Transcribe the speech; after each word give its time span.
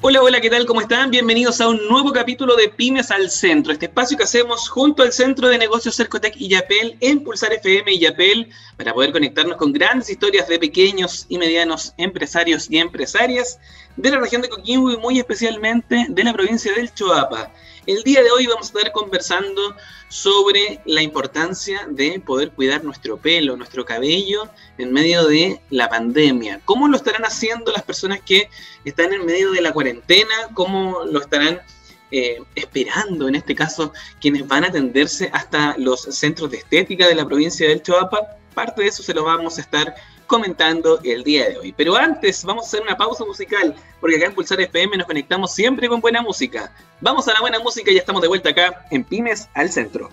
Hola, 0.00 0.22
hola, 0.22 0.40
¿qué 0.40 0.48
tal? 0.48 0.64
¿Cómo 0.64 0.80
están? 0.80 1.10
Bienvenidos 1.10 1.60
a 1.60 1.66
un 1.66 1.88
nuevo 1.88 2.12
capítulo 2.12 2.54
de 2.54 2.68
Pymes 2.68 3.10
al 3.10 3.30
Centro, 3.30 3.72
este 3.72 3.86
espacio 3.86 4.16
que 4.16 4.22
hacemos 4.22 4.68
junto 4.68 5.02
al 5.02 5.12
Centro 5.12 5.48
de 5.48 5.58
Negocios 5.58 5.96
Cercotec 5.96 6.36
y 6.36 6.48
Yapel 6.48 6.96
en 7.00 7.24
Pulsar 7.24 7.52
FM 7.52 7.90
y 7.92 7.98
Yapel 7.98 8.48
para 8.76 8.94
poder 8.94 9.10
conectarnos 9.10 9.56
con 9.56 9.72
grandes 9.72 10.08
historias 10.08 10.46
de 10.46 10.60
pequeños 10.60 11.26
y 11.28 11.36
medianos 11.36 11.94
empresarios 11.96 12.70
y 12.70 12.78
empresarias 12.78 13.58
de 13.96 14.12
la 14.12 14.20
región 14.20 14.40
de 14.40 14.48
Coquimbo 14.48 14.92
y 14.92 14.96
muy 14.98 15.18
especialmente 15.18 16.06
de 16.08 16.24
la 16.24 16.32
provincia 16.32 16.72
del 16.72 16.94
Choapa. 16.94 17.50
El 17.88 18.02
día 18.02 18.22
de 18.22 18.30
hoy 18.30 18.46
vamos 18.46 18.66
a 18.66 18.78
estar 18.78 18.92
conversando 18.92 19.74
sobre 20.10 20.82
la 20.84 21.00
importancia 21.00 21.86
de 21.88 22.20
poder 22.20 22.50
cuidar 22.50 22.84
nuestro 22.84 23.16
pelo, 23.16 23.56
nuestro 23.56 23.86
cabello 23.86 24.46
en 24.76 24.92
medio 24.92 25.26
de 25.26 25.62
la 25.70 25.88
pandemia. 25.88 26.60
¿Cómo 26.66 26.86
lo 26.86 26.98
estarán 26.98 27.24
haciendo 27.24 27.72
las 27.72 27.82
personas 27.82 28.20
que 28.20 28.50
están 28.84 29.14
en 29.14 29.24
medio 29.24 29.52
de 29.52 29.62
la 29.62 29.72
cuarentena? 29.72 30.34
¿Cómo 30.52 31.02
lo 31.10 31.18
estarán 31.18 31.62
eh, 32.10 32.42
esperando, 32.54 33.26
en 33.26 33.36
este 33.36 33.54
caso, 33.54 33.94
quienes 34.20 34.46
van 34.46 34.64
a 34.64 34.68
atenderse 34.68 35.30
hasta 35.32 35.74
los 35.78 36.02
centros 36.02 36.50
de 36.50 36.58
estética 36.58 37.08
de 37.08 37.14
la 37.14 37.24
provincia 37.24 37.66
del 37.66 37.82
Choapa? 37.82 38.20
Parte 38.52 38.82
de 38.82 38.88
eso 38.88 39.02
se 39.02 39.14
lo 39.14 39.24
vamos 39.24 39.56
a 39.56 39.62
estar 39.62 39.94
comentando 40.28 41.00
el 41.02 41.24
día 41.24 41.48
de 41.48 41.58
hoy. 41.58 41.74
Pero 41.76 41.96
antes 41.96 42.44
vamos 42.44 42.66
a 42.66 42.68
hacer 42.68 42.82
una 42.82 42.96
pausa 42.96 43.24
musical, 43.24 43.74
porque 44.00 44.16
acá 44.16 44.26
en 44.26 44.34
Pulsar 44.34 44.60
FM 44.60 44.98
nos 44.98 45.06
conectamos 45.06 45.52
siempre 45.52 45.88
con 45.88 46.00
buena 46.00 46.22
música. 46.22 46.72
Vamos 47.00 47.26
a 47.26 47.32
la 47.32 47.40
buena 47.40 47.58
música 47.58 47.90
y 47.90 47.94
ya 47.94 48.00
estamos 48.00 48.22
de 48.22 48.28
vuelta 48.28 48.50
acá 48.50 48.86
en 48.92 49.02
Pymes 49.02 49.48
al 49.54 49.70
Centro. 49.70 50.10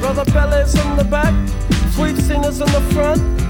Brother 0.00 0.64
the 0.96 1.04
back, 1.04 1.34
sweet 1.92 2.16
singers 2.16 2.60
in 2.60 2.66
the 2.66 2.80
front. 2.92 3.45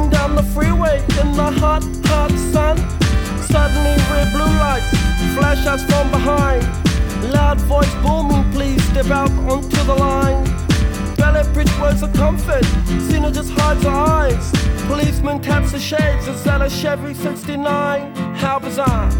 Cruising 0.00 0.10
down 0.10 0.34
the 0.34 0.42
freeway 0.42 0.98
in 1.20 1.32
the 1.32 1.50
hot, 1.60 1.84
hot 2.06 2.30
sun. 2.52 2.76
Suddenly, 3.48 3.96
red 4.10 4.32
blue 4.32 4.44
lights 4.44 4.90
flash 5.34 5.66
us 5.66 5.84
from 5.84 6.10
behind. 6.10 6.62
Loud 7.32 7.60
voice 7.62 7.94
booming, 7.96 8.50
please 8.52 8.82
step 8.84 9.06
out 9.06 9.30
onto 9.50 9.82
the 9.84 9.94
line. 9.94 10.44
Ballet 11.16 11.42
bridge 11.52 11.72
words 11.78 12.02
of 12.02 12.12
comfort, 12.14 12.64
Cena 13.08 13.30
just 13.30 13.50
hides 13.50 13.82
her 13.82 13.90
eyes. 13.90 14.50
Policeman 14.86 15.40
taps 15.42 15.72
the 15.72 15.78
shades 15.78 16.26
inside 16.26 16.62
a 16.62 16.70
Chevy 16.70 17.12
69. 17.14 18.14
How 18.36 18.58
bizarre! 18.58 19.10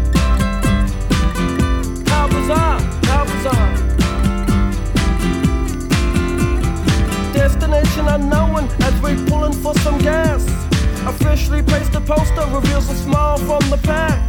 How 2.07 2.27
bizarre! 2.27 2.79
How 3.05 3.23
bizarre! 3.25 3.77
Destination 7.33 8.07
unknown 8.07 8.67
as 8.81 9.01
we're 9.01 9.25
pulling 9.27 9.53
for 9.53 9.75
some 9.75 9.99
gas. 9.99 10.60
Officially 11.07 11.63
placed 11.63 11.95
a 11.95 12.01
poster 12.01 12.45
reveals 12.53 12.89
a 12.89 12.95
smile 12.95 13.37
from 13.37 13.61
the 13.69 13.77
pack. 13.83 14.19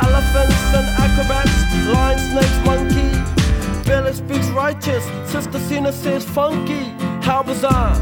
Elephants 0.00 0.74
and 0.74 0.88
acrobats, 1.04 1.52
lion, 1.92 2.18
snakes, 2.18 2.58
monkey. 2.64 3.10
Billy 3.84 4.12
speaks 4.12 4.48
righteous, 4.50 5.04
Sister 5.30 5.58
Cena 5.58 5.92
says 5.92 6.24
funky. 6.24 6.84
How 7.20 7.42
bizarre! 7.42 7.94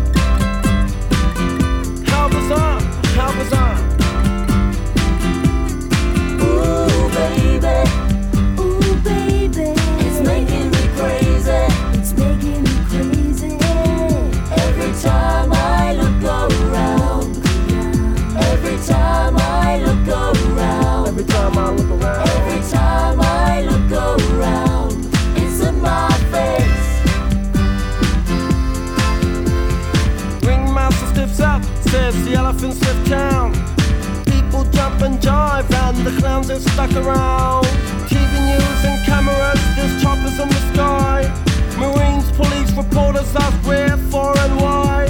How 2.07 2.29
bizarre! 2.29 2.81
How 3.17 3.33
bizarre! 3.39 3.79
Ooh, 6.43 7.09
baby. 7.15 8.06
Town. 33.09 33.53
People 34.25 34.65
jump 34.73 35.01
and 35.03 35.19
jive, 35.21 35.71
and 35.71 35.97
the 36.07 36.21
clowns 36.21 36.51
are 36.51 36.61
stuck 36.61 36.93
around. 36.93 37.65
TV 38.11 38.33
news 38.51 38.85
and 38.85 39.05
cameras, 39.07 39.61
there's 39.77 40.03
choppers 40.03 40.39
in 40.39 40.49
the 40.49 40.63
sky. 40.73 41.21
Marines, 41.79 42.31
police, 42.33 42.71
reporters 42.73 43.35
ask 43.37 43.57
where, 43.67 43.97
for, 44.11 44.37
and 44.39 44.57
why. 44.61 45.07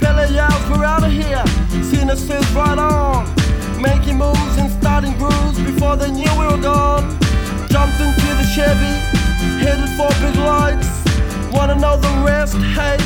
Billy 0.00 0.34
yells, 0.34 0.64
we're 0.70 0.84
out 0.84 1.04
of 1.04 1.12
here. 1.12 1.44
Cena 1.82 2.16
says, 2.16 2.46
right 2.52 2.78
on. 2.78 3.26
Making 3.80 4.18
moves 4.18 4.56
and 4.58 4.70
starting 4.80 5.12
grooves 5.18 5.58
before 5.60 5.96
they 5.96 6.10
knew 6.10 6.30
we 6.40 6.46
were 6.46 6.62
gone. 6.62 7.04
Jumped 7.68 8.00
into 8.00 8.28
the 8.40 8.46
Chevy, 8.54 8.94
headed 9.62 9.90
for 9.96 10.08
big 10.22 10.36
lights. 10.36 10.88
Wanna 11.52 11.76
know 11.76 11.96
the 11.96 12.24
rest? 12.24 12.56
Hey, 12.56 12.96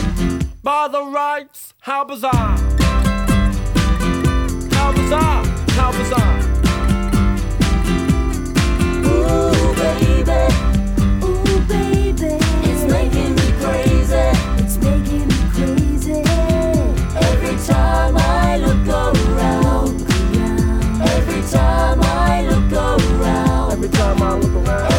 by 0.62 0.88
the 0.88 1.04
rights, 1.04 1.74
how 1.80 2.04
bizarre! 2.04 2.56
How 5.12 5.42
bizarre! 5.42 5.44
How 5.76 5.92
bizarre! 5.92 6.38
Ooh, 9.04 9.74
baby. 9.74 10.40
Ooh, 11.22 11.60
baby. 11.68 12.38
It's 12.64 12.84
making 12.90 13.34
me 13.34 13.48
crazy. 13.60 14.26
It's 14.62 14.76
making 14.78 15.28
me 15.28 15.40
crazy. 15.52 16.22
Every 17.28 17.56
time 17.66 18.16
I 18.16 18.56
look 18.56 18.88
around. 18.88 20.00
Every 21.02 21.42
time 21.50 22.00
I 22.00 22.46
look 22.48 22.72
around. 22.72 23.72
Every 23.72 23.88
time 23.90 24.22
I 24.22 24.38
look 24.38 24.66
around. 24.66 24.91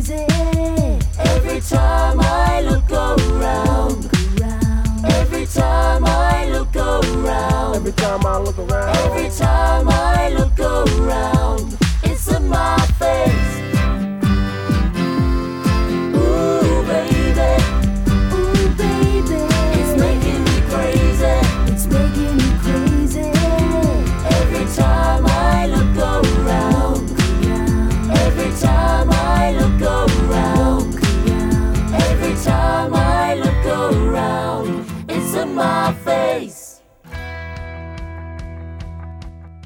Crazy. 0.00 0.26
Every 1.18 1.60
time 1.60 2.20
I 2.20 2.62
look 2.62 2.90
around. 2.90 4.10
Every 5.04 5.46
time 5.46 6.04
I 6.04 6.48
look 6.50 6.74
around. 6.76 7.76
Every 7.76 7.92
time 7.92 8.26
I 8.26 8.38
look 8.38 8.58
around. 8.58 8.96
Every 8.96 9.30
time 9.30 9.88
I 9.88 10.30
look 10.30 10.58
around. 10.58 11.39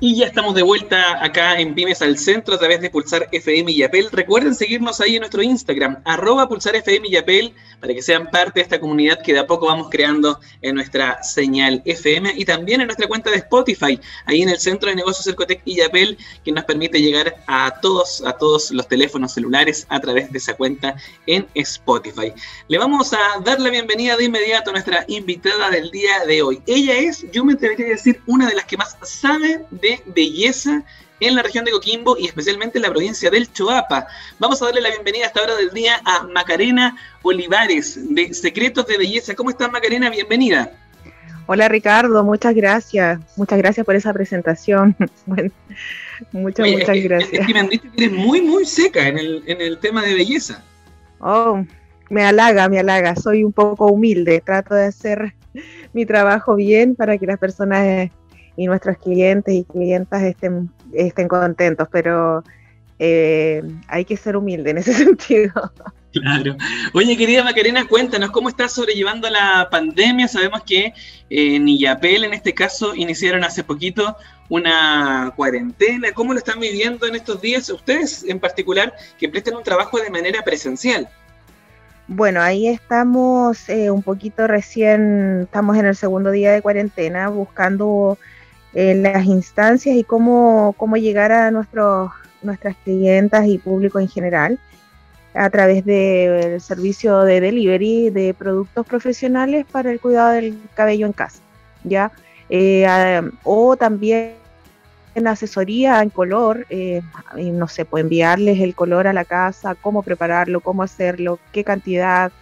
Y 0.06 0.16
ya 0.16 0.26
estamos 0.26 0.54
de 0.54 0.62
vuelta 0.62 1.24
acá 1.24 1.58
en 1.58 1.74
Pymes 1.74 2.02
al 2.02 2.18
Centro 2.18 2.56
a 2.56 2.58
través 2.58 2.78
de 2.82 2.90
Pulsar 2.90 3.26
FM 3.32 3.72
y 3.72 3.82
Apple. 3.84 4.08
Recuerden 4.12 4.54
seguirnos 4.54 5.00
ahí 5.00 5.14
en 5.14 5.20
nuestro 5.20 5.42
Instagram, 5.42 6.02
arroba 6.04 6.46
Pulsar 6.46 6.76
FM 6.76 7.08
y 7.08 7.16
Apple, 7.16 7.54
para 7.80 7.94
que 7.94 8.02
sean 8.02 8.30
parte 8.30 8.60
de 8.60 8.64
esta 8.64 8.78
comunidad 8.78 9.22
que 9.22 9.32
de 9.32 9.38
a 9.38 9.46
poco 9.46 9.64
vamos 9.64 9.88
creando 9.90 10.38
en 10.60 10.74
nuestra 10.74 11.22
señal 11.22 11.80
FM 11.86 12.34
y 12.36 12.44
también 12.44 12.82
en 12.82 12.88
nuestra 12.88 13.08
cuenta 13.08 13.30
de 13.30 13.38
Spotify, 13.38 13.98
ahí 14.26 14.42
en 14.42 14.50
el 14.50 14.58
Centro 14.58 14.90
de 14.90 14.96
Negocios 14.96 15.24
Cercotec 15.24 15.62
y 15.64 15.80
Apple, 15.80 16.18
que 16.44 16.52
nos 16.52 16.64
permite 16.64 17.00
llegar 17.00 17.36
a 17.46 17.72
todos, 17.80 18.22
a 18.26 18.34
todos 18.34 18.72
los 18.72 18.86
teléfonos 18.86 19.32
celulares 19.32 19.86
a 19.88 20.00
través 20.00 20.30
de 20.30 20.36
esa 20.36 20.52
cuenta 20.52 20.96
en 21.26 21.46
Spotify. 21.54 22.30
Le 22.68 22.76
vamos 22.76 23.14
a 23.14 23.40
dar 23.42 23.58
la 23.58 23.70
bienvenida 23.70 24.18
de 24.18 24.24
inmediato 24.24 24.68
a 24.68 24.74
nuestra 24.74 25.06
invitada 25.08 25.70
del 25.70 25.90
día 25.90 26.26
de 26.26 26.42
hoy. 26.42 26.62
Ella 26.66 26.94
es, 26.98 27.24
yo 27.32 27.42
me 27.42 27.54
atrevería 27.54 27.86
a 27.86 27.90
decir, 27.90 28.20
una 28.26 28.46
de 28.46 28.54
las 28.54 28.66
que 28.66 28.76
más 28.76 28.98
sabe 29.02 29.64
de 29.70 29.93
belleza 30.06 30.84
en 31.20 31.34
la 31.34 31.42
región 31.42 31.64
de 31.64 31.70
Coquimbo 31.70 32.16
y 32.18 32.26
especialmente 32.26 32.78
en 32.78 32.82
la 32.82 32.90
provincia 32.90 33.30
del 33.30 33.52
Choapa. 33.52 34.06
Vamos 34.38 34.60
a 34.60 34.66
darle 34.66 34.80
la 34.80 34.90
bienvenida 34.90 35.24
a 35.24 35.26
esta 35.28 35.42
hora 35.42 35.54
del 35.56 35.70
día 35.70 36.00
a 36.04 36.24
Macarena 36.24 36.96
Olivares 37.22 37.98
de 38.14 38.34
Secretos 38.34 38.86
de 38.86 38.98
Belleza. 38.98 39.34
¿Cómo 39.34 39.50
estás 39.50 39.70
Macarena? 39.70 40.10
Bienvenida. 40.10 40.72
Hola 41.46 41.68
Ricardo, 41.68 42.24
muchas 42.24 42.54
gracias. 42.54 43.20
Muchas 43.36 43.58
gracias 43.58 43.84
por 43.84 43.94
esa 43.94 44.12
presentación. 44.12 44.96
muchas, 46.32 46.70
muchas 46.70 46.96
gracias. 47.02 47.32
Es, 47.32 47.46
que 47.46 47.52
me 47.52 47.60
han 47.60 47.68
dicho 47.68 47.86
que 47.94 48.04
eres 48.04 48.16
muy, 48.16 48.40
muy 48.40 48.64
seca 48.64 49.06
en 49.06 49.18
el, 49.18 49.42
en 49.46 49.60
el 49.60 49.78
tema 49.78 50.02
de 50.02 50.14
belleza. 50.14 50.62
Oh, 51.20 51.62
me 52.08 52.24
halaga, 52.24 52.68
me 52.68 52.78
halaga. 52.78 53.14
Soy 53.16 53.44
un 53.44 53.52
poco 53.52 53.86
humilde. 53.86 54.42
Trato 54.44 54.74
de 54.74 54.86
hacer 54.86 55.34
mi 55.92 56.06
trabajo 56.06 56.54
bien 56.54 56.96
para 56.96 57.18
que 57.18 57.26
las 57.26 57.38
personas 57.38 58.10
y 58.56 58.66
nuestros 58.66 58.98
clientes 58.98 59.54
y 59.54 59.64
clientas 59.64 60.22
estén, 60.22 60.70
estén 60.92 61.28
contentos, 61.28 61.88
pero 61.90 62.44
eh, 62.98 63.62
hay 63.88 64.04
que 64.04 64.16
ser 64.16 64.36
humilde 64.36 64.70
en 64.70 64.78
ese 64.78 64.92
sentido. 65.04 65.72
Claro. 66.12 66.56
Oye, 66.92 67.16
querida 67.16 67.42
Macarena, 67.42 67.88
cuéntanos 67.88 68.30
cómo 68.30 68.48
estás 68.48 68.72
sobrellevando 68.72 69.28
la 69.28 69.68
pandemia. 69.68 70.28
Sabemos 70.28 70.62
que 70.62 70.86
eh, 70.86 70.94
en 71.28 71.68
Illapel, 71.68 72.22
en 72.22 72.34
este 72.34 72.54
caso, 72.54 72.94
iniciaron 72.94 73.42
hace 73.42 73.64
poquito 73.64 74.16
una 74.48 75.32
cuarentena. 75.34 76.12
¿Cómo 76.12 76.32
lo 76.32 76.38
están 76.38 76.60
viviendo 76.60 77.06
en 77.06 77.16
estos 77.16 77.40
días 77.40 77.68
ustedes 77.68 78.24
en 78.28 78.38
particular 78.38 78.94
que 79.18 79.28
prestan 79.28 79.56
un 79.56 79.64
trabajo 79.64 79.98
de 79.98 80.10
manera 80.10 80.42
presencial? 80.42 81.08
Bueno, 82.06 82.42
ahí 82.42 82.68
estamos 82.68 83.68
eh, 83.68 83.90
un 83.90 84.02
poquito 84.02 84.46
recién, 84.46 85.42
estamos 85.44 85.76
en 85.78 85.86
el 85.86 85.96
segundo 85.96 86.30
día 86.30 86.52
de 86.52 86.60
cuarentena 86.60 87.28
buscando 87.28 88.18
las 88.74 89.24
instancias 89.26 89.96
y 89.96 90.04
cómo, 90.04 90.74
cómo 90.76 90.96
llegar 90.96 91.32
a 91.32 91.50
nuestros, 91.50 92.10
nuestras 92.42 92.76
clientas 92.84 93.46
y 93.46 93.58
público 93.58 94.00
en 94.00 94.08
general 94.08 94.58
a 95.34 95.50
través 95.50 95.84
del 95.84 96.60
servicio 96.60 97.20
de 97.22 97.40
delivery 97.40 98.10
de 98.10 98.34
productos 98.34 98.86
profesionales 98.86 99.66
para 99.70 99.90
el 99.90 100.00
cuidado 100.00 100.32
del 100.32 100.58
cabello 100.74 101.06
en 101.06 101.12
casa, 101.12 101.40
¿ya? 101.82 102.12
Eh, 102.48 102.86
o 103.42 103.76
también 103.76 104.34
en 105.14 105.26
asesoría 105.26 106.02
en 106.02 106.10
color, 106.10 106.66
eh, 106.70 107.00
no 107.36 107.68
sé, 107.68 107.84
pues 107.84 108.02
enviarles 108.02 108.60
el 108.60 108.74
color 108.74 109.06
a 109.06 109.12
la 109.12 109.24
casa, 109.24 109.74
cómo 109.74 110.02
prepararlo, 110.02 110.60
cómo 110.60 110.82
hacerlo, 110.82 111.38
qué 111.52 111.64
cantidad, 111.64 112.32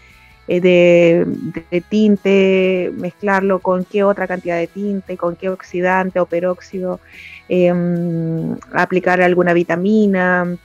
eh, 0.49 1.25
de, 1.71 1.81
tinte, 1.83 2.93
mezclarlo 2.97 3.61
con 3.61 3.85
qué 3.85 4.03
otra 4.03 4.27
cantidad 4.27 4.57
de 4.59 4.67
tinte, 4.67 5.17
con 5.17 5.37
qué 5.37 5.49
oxidante 5.49 6.21
o 6.21 6.27
peróxido, 6.27 7.01
em, 7.49 8.57
aplicar 8.73 9.21
alguna 9.23 9.53
vitamina. 9.53 10.57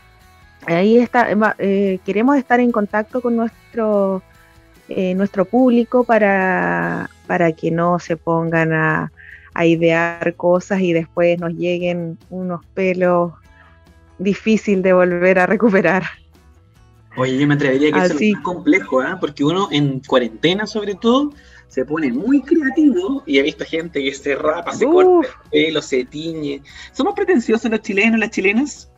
Ahí 0.66 0.98
está, 0.98 1.28
eh, 1.60 2.00
queremos 2.06 2.38
estar 2.38 2.60
en 2.60 2.72
contacto 2.72 3.22
con 3.22 3.36
nuestro, 3.36 4.24
eh, 4.90 5.14
nuestro 5.16 5.46
público 5.46 6.04
para, 6.04 7.10
para 7.28 7.52
que 7.52 7.72
no 7.72 8.00
se 8.00 8.18
pongan 8.18 8.74
a, 8.74 9.12
a 9.54 9.66
idear 9.66 10.34
cosas 10.36 10.82
y 10.82 10.94
después 10.94 11.40
nos 11.40 11.54
lleguen 11.54 12.18
unos 12.30 12.66
pelos 12.74 13.34
difícil 14.20 14.82
de 14.82 14.94
volver 14.94 15.40
a 15.40 15.46
recuperar. 15.46 16.04
Oye, 17.18 17.38
yo 17.38 17.48
me 17.48 17.56
atrevería 17.56 17.90
a 17.90 17.92
que 17.94 18.06
eso 18.06 18.20
es 18.20 18.34
más 18.34 18.44
complejo, 18.44 19.02
¿eh? 19.02 19.16
porque 19.20 19.44
uno 19.44 19.70
en 19.72 20.02
cuarentena 20.02 20.68
sobre 20.68 20.94
todo 20.94 21.32
se 21.68 21.84
pone 21.84 22.14
muy 22.14 22.42
creativo 22.44 23.24
y 23.26 23.40
he 23.40 23.42
visto 23.42 23.66
gente 23.66 24.04
que 24.04 24.14
se 24.14 24.36
rapa, 24.36 24.72
se 24.72 24.86
corta 24.86 25.28
el 25.52 25.66
pelo, 25.66 25.82
se 25.82 26.06
tiñe. 26.06 26.62
¿Somos 26.92 27.16
pretenciosos 27.16 27.70
los 27.72 27.82
chilenos, 27.82 28.20
las 28.20 28.30
chilenas? 28.30 28.92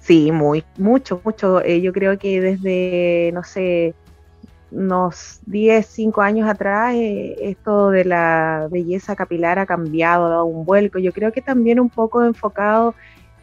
Sí, 0.00 0.30
muy, 0.30 0.62
mucho, 0.76 1.20
mucho. 1.24 1.62
Eh, 1.62 1.80
yo 1.80 1.92
creo 1.92 2.18
que 2.18 2.40
desde, 2.40 3.30
no 3.32 3.42
sé, 3.42 3.94
unos 4.70 5.40
10, 5.46 5.86
5 5.86 6.20
años 6.20 6.48
atrás, 6.48 6.94
eh, 6.94 7.36
esto 7.40 7.90
de 7.90 8.04
la 8.04 8.68
belleza 8.70 9.16
capilar 9.16 9.58
ha 9.58 9.66
cambiado, 9.66 10.26
ha 10.26 10.30
dado 10.30 10.44
un 10.44 10.64
vuelco. 10.64 10.98
Yo 10.98 11.12
creo 11.12 11.32
que 11.32 11.40
también 11.40 11.80
un 11.80 11.90
poco 11.90 12.24
enfocado 12.24 12.94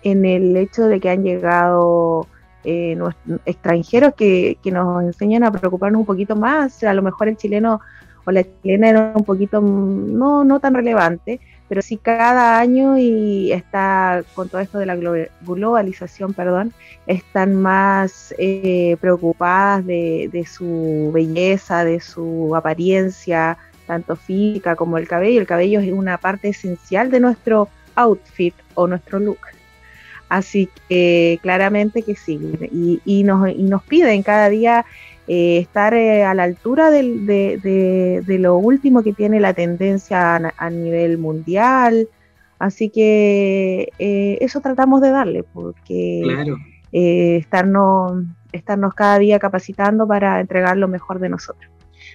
en 0.04 0.26
el 0.26 0.56
hecho 0.58 0.84
de 0.84 1.00
que 1.00 1.10
han 1.10 1.24
llegado 1.24 2.28
eh, 2.66 2.98
extranjeros 3.46 4.14
que, 4.16 4.58
nos 4.66 5.04
enseñan 5.04 5.44
a 5.44 5.52
preocuparnos 5.52 6.00
un 6.00 6.06
poquito 6.06 6.36
más. 6.36 6.84
A 6.84 6.94
lo 6.94 7.02
mejor 7.02 7.28
el 7.28 7.38
chileno 7.38 7.82
o 8.26 8.32
la 8.32 8.44
chilena 8.44 8.90
era 8.90 9.14
un 9.16 9.24
poquito 9.24 9.62
mm, 9.62 10.18
no, 10.18 10.44
no 10.44 10.60
tan 10.60 10.74
relevante, 10.74 11.40
pero 11.70 11.82
sí 11.82 11.98
cada 11.98 12.60
año 12.60 12.98
y 12.98 13.52
está 13.52 14.24
con 14.34 14.50
todo 14.50 14.62
esto 14.62 14.80
de 14.80 14.88
la 14.88 14.98
globalización, 15.42 16.34
perdón, 16.34 16.74
están 17.08 17.56
más 17.56 18.34
eh, 18.38 18.98
preocupadas 19.00 19.86
de, 19.86 20.30
de, 20.32 20.46
su 20.46 21.12
belleza, 21.14 21.86
de 21.86 22.00
su 22.00 22.56
apariencia, 22.56 23.58
tanto 23.88 24.16
física 24.16 24.76
como 24.76 24.98
el 24.98 25.08
cabello. 25.08 25.40
El 25.40 25.48
cabello 25.48 25.80
es 25.80 25.92
una 25.92 26.18
parte 26.18 26.50
esencial 26.50 27.12
de 27.12 27.20
nuestro 27.20 27.70
outfit 27.96 28.56
o 28.74 28.88
nuestro 28.88 29.20
look. 29.20 29.55
Así 30.36 30.68
que 30.90 31.40
claramente 31.42 32.02
que 32.02 32.14
sí, 32.14 32.38
y, 33.06 33.24
nos, 33.24 33.48
y 33.48 33.64
nos 33.64 33.82
piden 33.84 34.22
cada 34.22 34.50
día 34.50 34.86
eh, 35.30 35.60
estar 35.60 35.94
eh, 35.94 36.26
a 36.26 36.34
la 36.34 36.44
altura 36.44 36.92
de, 36.92 38.22
lo 38.28 38.58
último 38.58 39.02
que 39.02 39.14
tiene 39.14 39.40
la 39.40 39.54
tendencia 39.54 40.36
a, 40.36 40.70
nivel 40.70 41.20
mundial. 41.20 42.10
Así 42.60 42.90
que 42.90 43.94
eh, 43.98 44.38
eso 44.42 44.60
tratamos 44.60 45.00
de 45.00 45.12
darle, 45.12 45.44
porque 45.44 46.22
estarnos, 46.92 48.26
estarnos 48.52 48.94
cada 48.94 49.20
día 49.20 49.40
capacitando 49.40 50.06
para 50.06 50.42
entregar 50.42 50.76
lo 50.76 50.90
mejor 50.90 51.20
de 51.20 51.30
nosotros. 51.30 51.72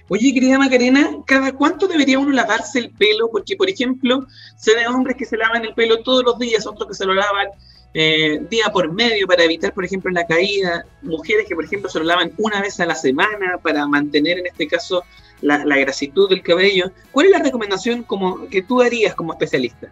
Oye, 0.09 0.31
querida 0.31 0.59
Macarena, 0.59 1.09
¿cada 1.25 1.53
cuánto 1.53 1.87
debería 1.87 2.19
uno 2.19 2.29
lavarse 2.29 2.77
el 2.77 2.91
pelo? 2.91 3.31
Porque, 3.31 3.55
por 3.55 3.67
ejemplo, 3.67 4.27
se 4.57 4.75
ve 4.75 4.85
hombres 4.87 5.17
que 5.17 5.25
se 5.25 5.37
lavan 5.37 5.65
el 5.65 5.73
pelo 5.73 6.03
todos 6.03 6.23
los 6.23 6.37
días, 6.37 6.67
otros 6.67 6.87
que 6.87 6.93
se 6.93 7.05
lo 7.05 7.15
lavan 7.15 7.47
eh, 7.93 8.41
día 8.49 8.69
por 8.71 8.91
medio 8.91 9.27
para 9.27 9.43
evitar, 9.43 9.73
por 9.73 9.83
ejemplo, 9.83 10.11
la 10.11 10.25
caída, 10.25 10.85
mujeres 11.01 11.45
que, 11.47 11.55
por 11.55 11.65
ejemplo, 11.65 11.89
se 11.89 11.99
lo 11.99 12.05
lavan 12.05 12.31
una 12.37 12.61
vez 12.61 12.79
a 12.79 12.85
la 12.85 12.95
semana 12.95 13.57
para 13.61 13.85
mantener, 13.85 14.39
en 14.39 14.47
este 14.47 14.67
caso, 14.67 15.03
la, 15.41 15.57
grasitud 15.77 16.29
del 16.29 16.41
cabello. 16.41 16.91
¿Cuál 17.11 17.27
es 17.27 17.31
la 17.33 17.39
recomendación 17.39 18.03
como, 18.03 18.47
que 18.47 18.61
tú 18.61 18.81
harías 18.81 19.13
como 19.15 19.33
especialista? 19.33 19.89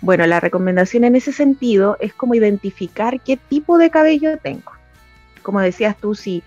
Bueno, 0.00 0.26
la 0.26 0.40
recomendación 0.40 1.04
en 1.04 1.16
ese 1.16 1.32
sentido 1.32 1.96
es 2.00 2.14
como 2.14 2.34
identificar 2.34 3.20
qué 3.20 3.36
tipo 3.36 3.76
de 3.76 3.90
cabello 3.90 4.38
tengo. 4.38 4.72
Como 5.42 5.60
decías 5.60 5.96
tú, 5.96 6.14
si, 6.14 6.42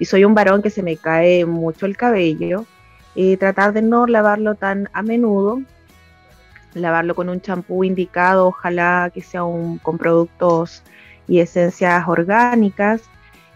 soy 0.00 0.24
un 0.24 0.34
varón 0.34 0.62
que 0.62 0.70
se 0.70 0.82
me 0.82 0.96
cae 0.96 1.46
mucho 1.46 1.86
el 1.86 1.96
cabello, 1.96 2.66
eh, 3.14 3.36
tratar 3.36 3.72
de 3.72 3.82
no 3.82 4.06
lavarlo 4.06 4.56
tan 4.56 4.90
a 4.92 5.02
menudo, 5.02 5.62
lavarlo 6.74 7.14
con 7.14 7.28
un 7.28 7.40
champú 7.40 7.84
indicado, 7.84 8.48
ojalá 8.48 9.10
que 9.12 9.20
sea 9.20 9.44
un, 9.44 9.78
con 9.78 9.98
productos 9.98 10.82
y 11.26 11.40
esencias 11.40 12.06
orgánicas, 12.08 13.02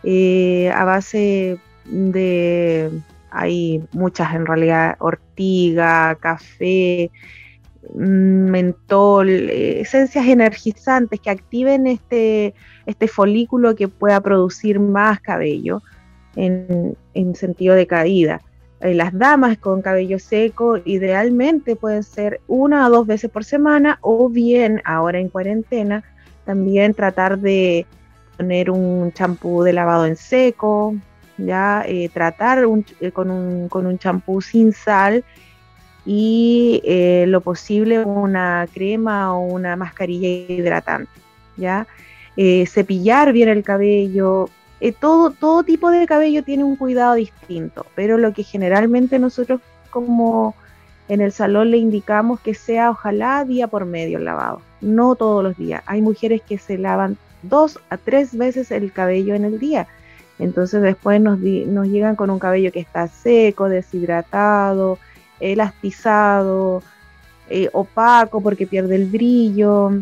eh, 0.04 0.70
a 0.74 0.84
base 0.84 1.58
de, 1.86 2.90
hay 3.30 3.84
muchas 3.92 4.34
en 4.34 4.46
realidad, 4.46 4.96
ortiga, 4.98 6.16
café, 6.16 7.10
mm, 7.94 8.50
mentol, 8.50 9.28
eh, 9.28 9.80
esencias 9.80 10.26
energizantes 10.26 11.20
que 11.20 11.30
activen 11.30 11.86
este, 11.86 12.54
este 12.86 13.08
folículo 13.08 13.74
que 13.74 13.88
pueda 13.88 14.20
producir 14.20 14.80
más 14.80 15.20
cabello 15.20 15.82
en, 16.36 16.96
en 17.14 17.34
sentido 17.34 17.74
de 17.74 17.86
caída. 17.86 18.40
Eh, 18.82 18.94
las 18.94 19.16
damas 19.16 19.58
con 19.58 19.80
cabello 19.80 20.18
seco 20.18 20.76
idealmente 20.84 21.76
pueden 21.76 22.02
ser 22.02 22.40
una 22.48 22.88
o 22.88 22.90
dos 22.90 23.06
veces 23.06 23.30
por 23.30 23.44
semana 23.44 23.98
o 24.00 24.28
bien 24.28 24.82
ahora 24.84 25.20
en 25.20 25.28
cuarentena 25.28 26.02
también 26.44 26.92
tratar 26.92 27.38
de 27.38 27.86
poner 28.36 28.72
un 28.72 29.12
champú 29.12 29.62
de 29.62 29.72
lavado 29.72 30.06
en 30.06 30.16
seco, 30.16 30.96
ya 31.38 31.84
eh, 31.86 32.08
tratar 32.12 32.64
eh, 33.00 33.12
con 33.12 33.30
un 33.30 33.98
champú 33.98 34.40
sin 34.40 34.72
sal 34.72 35.24
y 36.04 36.82
lo 37.28 37.40
posible 37.40 38.04
una 38.04 38.66
crema 38.74 39.36
o 39.36 39.46
una 39.46 39.76
mascarilla 39.76 40.28
hidratante, 40.28 41.12
¿ya? 41.56 41.86
Cepillar 42.34 43.32
bien 43.32 43.48
el 43.48 43.62
cabello, 43.62 44.48
eh, 44.84 44.90
todo, 44.90 45.30
todo 45.30 45.62
tipo 45.62 45.92
de 45.92 46.08
cabello 46.08 46.42
tiene 46.42 46.64
un 46.64 46.74
cuidado 46.74 47.14
distinto, 47.14 47.86
pero 47.94 48.18
lo 48.18 48.32
que 48.32 48.42
generalmente 48.42 49.20
nosotros 49.20 49.60
como 49.90 50.56
en 51.06 51.20
el 51.20 51.30
salón 51.30 51.70
le 51.70 51.76
indicamos 51.76 52.40
que 52.40 52.52
sea 52.52 52.90
ojalá 52.90 53.44
día 53.44 53.68
por 53.68 53.84
medio 53.84 54.18
el 54.18 54.24
lavado, 54.24 54.60
no 54.80 55.14
todos 55.14 55.44
los 55.44 55.56
días. 55.56 55.84
Hay 55.86 56.02
mujeres 56.02 56.42
que 56.42 56.58
se 56.58 56.78
lavan 56.78 57.16
dos 57.44 57.78
a 57.90 57.96
tres 57.96 58.36
veces 58.36 58.72
el 58.72 58.92
cabello 58.92 59.36
en 59.36 59.44
el 59.44 59.60
día. 59.60 59.86
Entonces 60.40 60.82
después 60.82 61.20
nos, 61.20 61.38
nos 61.38 61.86
llegan 61.86 62.16
con 62.16 62.30
un 62.30 62.40
cabello 62.40 62.72
que 62.72 62.80
está 62.80 63.06
seco, 63.06 63.68
deshidratado, 63.68 64.98
elastizado, 65.38 66.82
eh, 67.48 67.68
opaco 67.72 68.40
porque 68.40 68.66
pierde 68.66 68.96
el 68.96 69.06
brillo. 69.06 69.92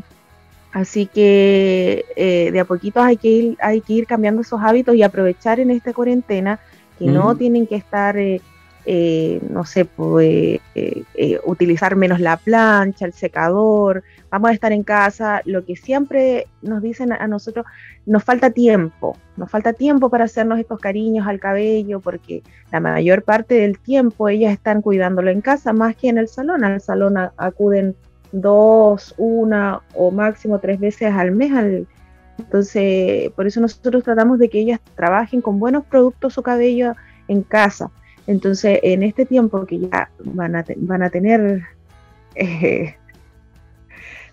Así 0.73 1.07
que 1.07 2.05
eh, 2.17 2.51
de 2.53 2.61
a 2.61 2.65
poquito 2.65 3.03
hay 3.03 3.17
que, 3.17 3.29
ir, 3.29 3.59
hay 3.61 3.81
que 3.81 3.93
ir 3.95 4.07
cambiando 4.07 4.43
esos 4.43 4.61
hábitos 4.63 4.95
y 4.95 5.03
aprovechar 5.03 5.59
en 5.59 5.71
esta 5.71 5.93
cuarentena 5.93 6.61
que 6.99 7.07
no 7.07 7.35
tienen 7.35 7.67
que 7.67 7.77
estar 7.77 8.17
eh, 8.19 8.41
eh, 8.87 9.41
no 9.51 9.65
sé, 9.65 9.85
pues, 9.85 10.59
eh, 10.75 11.05
eh, 11.15 11.39
utilizar 11.45 11.97
menos 11.97 12.19
la 12.19 12.39
plancha, 12.39 13.05
el 13.05 13.13
secador, 13.13 14.03
vamos 14.31 14.51
a 14.51 14.55
estar 14.55 14.73
en 14.73 14.83
casa, 14.83 15.43
lo 15.45 15.65
que 15.67 15.77
siempre 15.77 16.47
nos 16.63 16.81
dicen 16.81 17.13
a 17.13 17.27
nosotros, 17.27 17.67
nos 18.07 18.25
falta 18.25 18.51
tiempo, 18.51 19.19
nos 19.37 19.51
falta 19.51 19.75
tiempo 19.75 20.09
para 20.09 20.25
hacernos 20.25 20.59
estos 20.59 20.81
cariños 20.81 21.27
al 21.27 21.39
cabello, 21.39 22.01
porque 22.01 22.43
la 22.73 22.81
mayor 22.81 23.23
parte 23.23 23.57
del 23.57 23.79
tiempo 23.79 24.29
ellas 24.29 24.53
están 24.53 24.81
cuidándolo 24.81 25.31
en 25.31 25.43
casa 25.43 25.73
más 25.75 25.95
que 25.95 26.09
en 26.09 26.19
el 26.19 26.29
salón, 26.29 26.65
al 26.65 26.81
salón 26.81 27.17
acuden 27.37 27.95
dos, 28.33 29.15
una 29.19 29.83
o 29.95 30.11
máximo 30.11 30.59
tres 30.59 30.79
veces 30.81 31.13
al 31.13 31.33
mes 31.33 31.53
entonces, 32.41 33.31
por 33.33 33.47
eso 33.47 33.61
nosotros 33.61 34.03
tratamos 34.03 34.39
de 34.39 34.49
que 34.49 34.61
ellas 34.61 34.81
trabajen 34.97 35.43
con 35.43 35.59
buenos 35.59 35.85
productos 35.85 36.35
su 36.35 36.43
cabello 36.43 36.95
en 37.29 37.43
casa. 37.43 37.91
Entonces, 38.27 38.81
en 38.83 39.03
este 39.03 39.27
tiempo 39.27 39.67
que 39.67 39.79
ya 39.81 40.11
van 40.25 40.57
a, 40.57 40.65
van 40.77 41.03
a 41.03 41.11
tener 41.11 41.63
eh, 42.35 42.97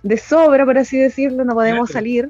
de 0.03 0.17
sobra, 0.17 0.65
por 0.65 0.77
así 0.77 0.97
decirlo, 0.97 1.43
no 1.43 1.53
podemos 1.53 1.89
salir, 1.89 2.29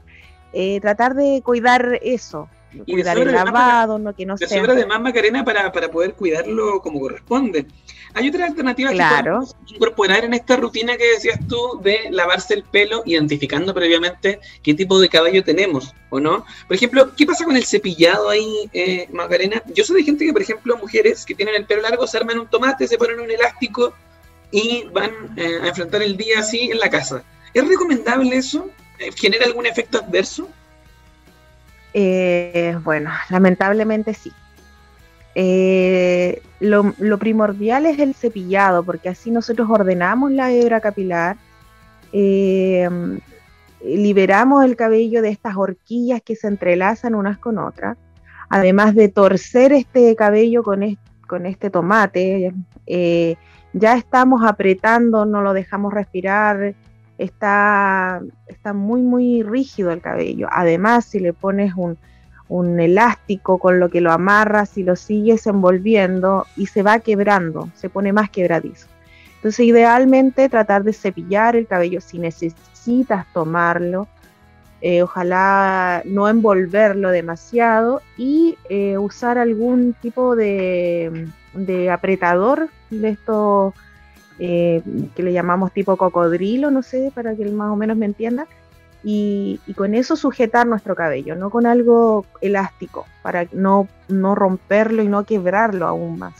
eh, 0.53 0.81
tratar 0.81 1.13
de 1.13 1.41
cuidar 1.43 1.99
eso, 2.01 2.49
y 2.85 2.93
cuidar 2.93 3.17
el 3.17 3.31
lavado, 3.31 3.99
no 3.99 4.15
que 4.15 4.25
no 4.25 4.37
sea. 4.37 4.47
sobra 4.47 4.73
de 4.73 4.85
más 4.85 5.01
Macarena 5.01 5.43
para, 5.43 5.71
para 5.71 5.89
poder 5.89 6.13
cuidarlo 6.13 6.81
como 6.81 6.99
corresponde. 6.99 7.65
Hay 8.13 8.29
otra 8.29 8.45
alternativa 8.45 8.91
claro. 8.91 9.45
que 9.67 9.75
incorporar 9.75 10.23
en 10.23 10.33
esta 10.33 10.55
rutina 10.55 10.97
que 10.97 11.11
decías 11.11 11.39
tú 11.47 11.79
de 11.83 12.09
lavarse 12.09 12.53
el 12.53 12.63
pelo, 12.63 13.03
identificando 13.05 13.73
previamente 13.73 14.39
qué 14.63 14.73
tipo 14.73 14.99
de 14.99 15.09
cabello 15.09 15.43
tenemos, 15.43 15.93
¿o 16.09 16.19
no? 16.19 16.45
Por 16.67 16.75
ejemplo, 16.75 17.13
¿qué 17.15 17.25
pasa 17.25 17.45
con 17.45 17.55
el 17.55 17.65
cepillado 17.65 18.29
ahí, 18.29 18.69
eh, 18.73 19.07
Macarena? 19.11 19.61
Yo 19.73 19.83
soy 19.83 19.97
de 19.97 20.05
gente 20.05 20.25
que, 20.25 20.33
por 20.33 20.41
ejemplo, 20.41 20.77
mujeres 20.77 21.25
que 21.25 21.35
tienen 21.35 21.55
el 21.55 21.65
pelo 21.65 21.81
largo 21.81 22.07
se 22.07 22.17
arman 22.17 22.39
un 22.39 22.47
tomate, 22.47 22.87
se 22.87 22.97
ponen 22.97 23.19
un 23.19 23.29
elástico 23.29 23.93
y 24.51 24.85
van 24.93 25.11
eh, 25.35 25.59
a 25.61 25.67
enfrentar 25.67 26.01
el 26.01 26.17
día 26.17 26.39
así 26.39 26.71
en 26.71 26.79
la 26.79 26.89
casa. 26.89 27.23
¿Es 27.53 27.67
recomendable 27.67 28.37
eso? 28.37 28.69
¿Genera 29.15 29.45
algún 29.45 29.65
efecto 29.65 29.99
adverso? 29.99 30.49
Eh, 31.99 32.77
bueno, 32.83 33.09
lamentablemente 33.31 34.13
sí. 34.13 34.31
Eh, 35.33 36.43
lo, 36.59 37.17
primordial 37.17 37.87
es 37.87 37.97
el 37.97 38.13
cepillado, 38.13 38.83
porque 38.83 39.09
así 39.09 39.31
nosotros 39.31 39.67
ordenamos 39.67 40.31
la 40.31 40.51
hebra 40.51 40.79
capilar, 40.79 41.37
eh, 42.13 42.87
liberamos 43.83 44.63
el 44.63 44.75
cabello 44.75 45.23
de 45.23 45.29
estas 45.29 45.55
horquillas 45.55 46.21
que 46.21 46.35
se 46.35 46.47
entrelazan 46.47 47.15
unas 47.15 47.39
con 47.39 47.57
otras, 47.57 47.97
además 48.47 48.93
de 48.93 49.09
torcer 49.09 49.73
este 49.73 50.15
cabello 50.15 50.61
con, 50.61 50.99
con 51.25 51.47
este 51.47 51.71
tomate, 51.71 52.53
ya 53.73 53.95
estamos 53.95 54.43
apretando, 54.45 55.25
no 55.25 55.41
lo 55.41 55.53
dejamos 55.53 55.95
respirar, 55.95 56.75
está, 57.17 58.21
está 58.47 58.73
muy, 58.73 59.01
muy 59.01 59.43
rígido 59.43 59.91
el 59.91 60.01
cabello. 60.01 60.47
Además, 60.51 61.05
si 61.05 61.19
le 61.19 61.33
pones 61.33 61.73
un, 61.75 61.97
un 62.49 62.79
elástico 62.79 63.57
con 63.57 63.79
lo 63.79 63.89
que 63.89 64.01
lo 64.01 64.11
amarras 64.11 64.77
y 64.77 64.83
lo 64.83 64.95
sigues 64.95 65.47
envolviendo 65.47 66.45
y 66.55 66.67
se 66.67 66.83
va 66.83 66.99
quebrando, 66.99 67.69
se 67.75 67.89
pone 67.89 68.13
más 68.13 68.29
quebradizo. 68.29 68.87
Entonces, 69.35 69.65
idealmente 69.65 70.49
tratar 70.49 70.83
de 70.83 70.93
cepillar 70.93 71.55
el 71.55 71.67
cabello 71.67 72.01
si 72.01 72.19
necesitas 72.19 73.25
tomarlo, 73.33 74.07
eh, 74.81 75.01
ojalá 75.01 76.03
no 76.05 76.29
envolverlo 76.29 77.09
demasiado 77.09 78.01
y 78.15 78.57
eh, 78.69 78.97
usar 78.97 79.39
algún 79.39 79.93
tipo 79.93 80.35
de, 80.35 81.27
de 81.53 81.89
apretador 81.89 82.69
de 82.91 83.09
estos 83.09 83.73
eh, 84.39 84.81
que 85.15 85.23
le 85.23 85.33
llamamos 85.33 85.71
tipo 85.71 85.97
cocodrilo, 85.97 86.71
no 86.71 86.83
sé, 86.83 87.11
para 87.13 87.35
que 87.35 87.43
él 87.43 87.53
más 87.53 87.71
o 87.71 87.75
menos 87.75 87.97
me 87.97 88.05
entienda, 88.05 88.47
y, 89.03 89.59
con 89.75 89.95
eso 89.95 90.15
sujetar 90.15 90.67
nuestro 90.67 90.95
cabello, 90.95 91.35
no 91.35 91.49
con 91.49 91.65
algo 91.65 92.25
elástico, 92.41 93.05
para 93.21 93.47
no, 93.51 93.87
no 94.07 94.35
romperlo 94.35 95.03
y 95.03 95.07
no 95.07 95.23
quebrarlo 95.23 95.87
aún 95.87 96.19
más, 96.19 96.33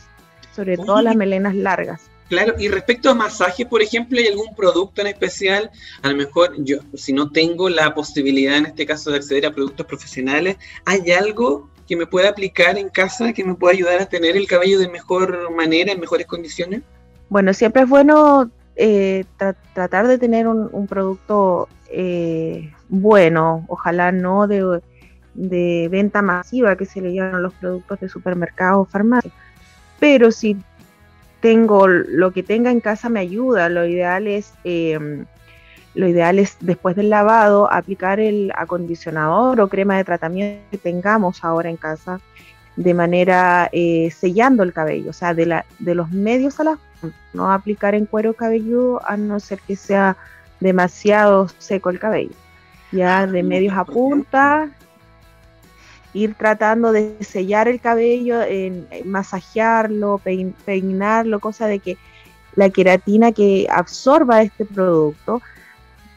sobre 0.54 0.76
todo 0.76 1.00
las 1.00 1.16
melenas 1.16 1.54
largas. 1.54 2.10
Claro, 2.28 2.56
y 2.58 2.68
respecto 2.68 3.08
a 3.08 3.14
masajes, 3.14 3.66
por 3.66 3.80
ejemplo, 3.80 4.18
¿hay 4.18 4.26
algún 4.26 4.54
producto 4.54 5.00
en 5.00 5.06
especial? 5.06 5.70
A 6.02 6.10
lo 6.10 6.16
mejor 6.16 6.52
yo, 6.58 6.78
si 6.92 7.14
no 7.14 7.30
tengo 7.30 7.70
la 7.70 7.94
posibilidad 7.94 8.58
en 8.58 8.66
este 8.66 8.84
caso 8.84 9.10
de 9.10 9.16
acceder 9.16 9.46
a 9.46 9.54
productos 9.54 9.86
profesionales, 9.86 10.58
¿hay 10.84 11.10
algo 11.10 11.70
que 11.86 11.96
me 11.96 12.06
pueda 12.06 12.28
aplicar 12.28 12.76
en 12.76 12.90
casa 12.90 13.32
que 13.32 13.44
me 13.44 13.54
pueda 13.54 13.72
ayudar 13.72 14.02
a 14.02 14.06
tener 14.06 14.36
el 14.36 14.46
cabello 14.46 14.78
de 14.78 14.90
mejor 14.90 15.50
manera, 15.52 15.90
en 15.90 16.00
mejores 16.00 16.26
condiciones? 16.26 16.82
Bueno, 17.28 17.52
siempre 17.52 17.82
es 17.82 17.88
bueno 17.88 18.50
eh, 18.76 19.24
tratar 19.74 20.06
de 20.06 20.18
tener 20.18 20.46
un, 20.46 20.86
producto 20.86 21.68
eh, 21.90 22.72
bueno, 22.88 23.64
ojalá 23.68 24.12
no 24.12 24.46
de, 24.46 25.88
venta 25.90 26.22
masiva 26.22 26.76
que 26.76 26.86
se 26.86 27.00
le 27.00 27.12
llaman 27.12 27.42
los 27.42 27.54
productos 27.54 28.00
de 28.00 28.08
supermercados 28.08 28.86
o 28.86 28.90
farmacias. 28.90 29.34
Pero 30.00 30.30
si 30.30 30.56
tengo 31.40 31.86
lo 31.86 32.32
que 32.32 32.42
tenga 32.42 32.70
en 32.70 32.80
casa 32.80 33.08
me 33.08 33.20
ayuda, 33.20 33.68
lo 33.68 33.86
ideal 33.86 34.26
es 34.26 34.54
em, 34.64 35.26
lo 35.94 36.06
ideal 36.06 36.38
es 36.38 36.56
después 36.60 36.94
del 36.94 37.10
lavado 37.10 37.70
aplicar 37.72 38.20
el 38.20 38.52
acondicionador 38.54 39.60
o 39.60 39.68
crema 39.68 39.96
de 39.96 40.04
tratamiento 40.04 40.62
que 40.70 40.78
tengamos 40.78 41.44
ahora 41.44 41.70
en 41.70 41.76
casa 41.76 42.20
de 42.78 42.94
manera 42.94 43.68
eh, 43.72 44.08
sellando 44.16 44.62
el 44.62 44.72
cabello, 44.72 45.10
o 45.10 45.12
sea, 45.12 45.34
de, 45.34 45.46
la, 45.46 45.66
de 45.80 45.96
los 45.96 46.12
medios 46.12 46.60
a 46.60 46.64
las 46.64 46.78
no 47.32 47.52
aplicar 47.52 47.94
en 47.94 48.06
cuero 48.06 48.34
cabelludo 48.34 49.00
a 49.04 49.16
no 49.16 49.40
ser 49.40 49.58
que 49.66 49.74
sea 49.74 50.16
demasiado 50.60 51.48
seco 51.58 51.90
el 51.90 51.98
cabello. 51.98 52.34
Ya 52.92 53.26
de 53.26 53.42
medios 53.42 53.76
a 53.76 53.84
punta, 53.84 54.70
ir 56.14 56.34
tratando 56.34 56.92
de 56.92 57.16
sellar 57.20 57.66
el 57.66 57.80
cabello, 57.80 58.42
en, 58.42 58.86
masajearlo, 59.04 60.20
peinarlo, 60.64 61.40
cosa 61.40 61.66
de 61.66 61.80
que 61.80 61.98
la 62.54 62.70
queratina 62.70 63.32
que 63.32 63.66
absorba 63.70 64.42
este 64.42 64.64
producto, 64.64 65.42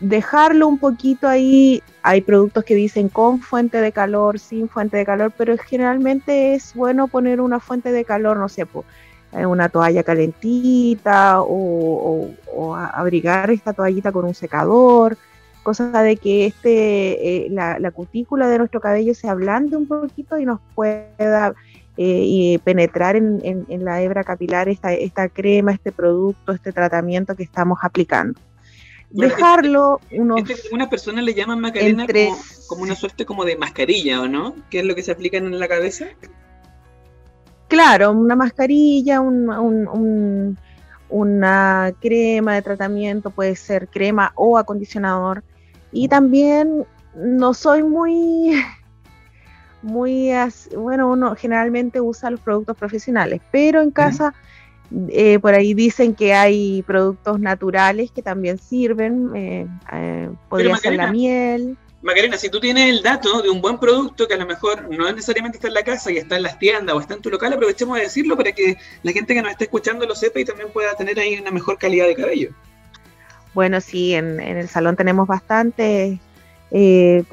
dejarlo 0.01 0.67
un 0.67 0.77
poquito 0.77 1.27
ahí. 1.27 1.81
Hay 2.03 2.21
productos 2.21 2.65
que 2.65 2.75
dicen 2.75 3.07
con 3.07 3.39
fuente 3.39 3.79
de 3.79 3.91
calor, 3.91 4.39
sin 4.39 4.67
fuente 4.67 4.97
de 4.97 5.05
calor, 5.05 5.31
pero 5.37 5.55
generalmente 5.57 6.55
es 6.55 6.73
bueno 6.73 7.07
poner 7.07 7.39
una 7.39 7.59
fuente 7.59 7.91
de 7.91 8.03
calor, 8.03 8.37
no 8.37 8.49
sé, 8.49 8.65
eh, 9.33 9.45
una 9.45 9.69
toalla 9.69 10.03
calentita 10.03 11.41
o, 11.41 12.27
abrigar 12.93 13.49
esta 13.51 13.73
toallita 13.73 14.11
con 14.11 14.25
un 14.25 14.33
secador, 14.33 15.17
cosa 15.63 16.03
de 16.03 16.17
que 16.17 16.47
este, 16.47 17.45
eh, 17.45 17.49
la, 17.49 17.91
cutícula 17.91 18.47
de 18.47 18.57
nuestro 18.57 18.81
cabello 18.81 19.13
se 19.13 19.29
ablande 19.29 19.77
un 19.77 19.87
poquito 19.87 20.37
y 20.37 20.45
nos 20.45 20.59
pueda 20.75 21.53
eh, 21.97 22.59
penetrar 22.63 23.15
en, 23.15 23.65
la 23.67 24.01
hebra 24.01 24.23
capilar 24.23 24.67
esta, 24.69 24.93
esta 24.93 25.29
crema, 25.29 25.71
este 25.71 25.91
producto, 25.91 26.51
este 26.51 26.71
tratamiento 26.73 27.35
que 27.35 27.43
estamos 27.43 27.79
aplicando. 27.83 28.39
Dejarlo 29.13 29.99
unos... 30.11 30.41
una 30.71 30.89
persona 30.89 31.21
le 31.21 31.33
llaman 31.33 31.59
macarena 31.59 32.07
como, 32.07 32.37
como, 32.67 32.83
una 32.83 32.95
suerte 32.95 33.25
como 33.25 33.43
de 33.45 33.57
mascarilla, 33.57 34.21
¿o 34.21 34.27
no? 34.27 34.55
¿Qué 34.69 34.79
es 34.79 34.85
lo 34.85 34.95
que 34.95 35.03
se 35.03 35.11
aplica 35.11 35.37
en 35.37 35.59
la 35.59 35.67
cabeza? 35.67 36.07
Claro, 37.67 38.11
una 38.11 38.35
mascarilla, 38.35 39.21
una 41.09 41.93
crema 42.01 42.55
de 42.55 42.61
tratamiento, 42.61 43.29
puede 43.29 43.55
ser 43.55 43.87
crema 43.87 44.31
o 44.35 44.57
acondicionador. 44.57 45.43
Y 45.91 46.07
también 46.07 46.85
no 47.15 47.53
soy 47.53 47.83
muy, 47.83 48.61
muy, 49.81 50.31
bueno, 50.77 51.11
uno 51.11 51.35
generalmente 51.35 51.99
usa 52.01 52.29
los 52.31 52.39
productos 52.39 52.77
profesionales, 52.77 53.41
pero 53.51 53.81
en 53.81 53.91
casa 53.91 54.33
Eh, 55.09 55.39
por 55.39 55.53
ahí 55.53 55.73
dicen 55.73 56.13
que 56.13 56.33
hay 56.33 56.81
productos 56.83 57.39
naturales 57.39 58.11
que 58.11 58.21
también 58.21 58.57
sirven, 58.57 59.31
eh, 59.35 59.67
eh, 59.93 60.29
podría 60.49 60.75
ser 60.75 60.95
la 60.95 61.11
miel. 61.11 61.77
Macarena, 62.01 62.35
si 62.35 62.49
tú 62.49 62.59
tienes 62.59 62.89
el 62.89 63.03
dato 63.03 63.41
de 63.41 63.49
un 63.49 63.61
buen 63.61 63.77
producto 63.77 64.27
que 64.27 64.33
a 64.33 64.37
lo 64.37 64.45
mejor 64.45 64.89
no 64.89 65.07
es 65.07 65.15
necesariamente 65.15 65.57
está 65.57 65.67
en 65.67 65.75
la 65.75 65.83
casa 65.83 66.11
y 66.11 66.17
está 66.17 66.35
en 66.35 66.43
las 66.43 66.57
tiendas 66.57 66.95
o 66.95 66.99
está 66.99 67.13
en 67.13 67.21
tu 67.21 67.29
local, 67.29 67.53
aprovechemos 67.53 67.95
de 67.97 68.03
decirlo 68.03 68.35
para 68.35 68.51
que 68.51 68.75
la 69.03 69.11
gente 69.11 69.33
que 69.33 69.41
nos 69.41 69.51
esté 69.51 69.65
escuchando 69.65 70.05
lo 70.05 70.15
sepa 70.15 70.39
y 70.39 70.45
también 70.45 70.69
pueda 70.73 70.93
tener 70.95 71.19
ahí 71.19 71.39
una 71.39 71.51
mejor 71.51 71.77
calidad 71.77 72.07
de 72.07 72.15
cabello. 72.15 72.49
Bueno, 73.53 73.79
sí, 73.81 74.13
en, 74.13 74.39
el 74.39 74.67
salón 74.67 74.95
tenemos 74.95 75.27
bastante. 75.27 76.19
Eh, 76.71 77.23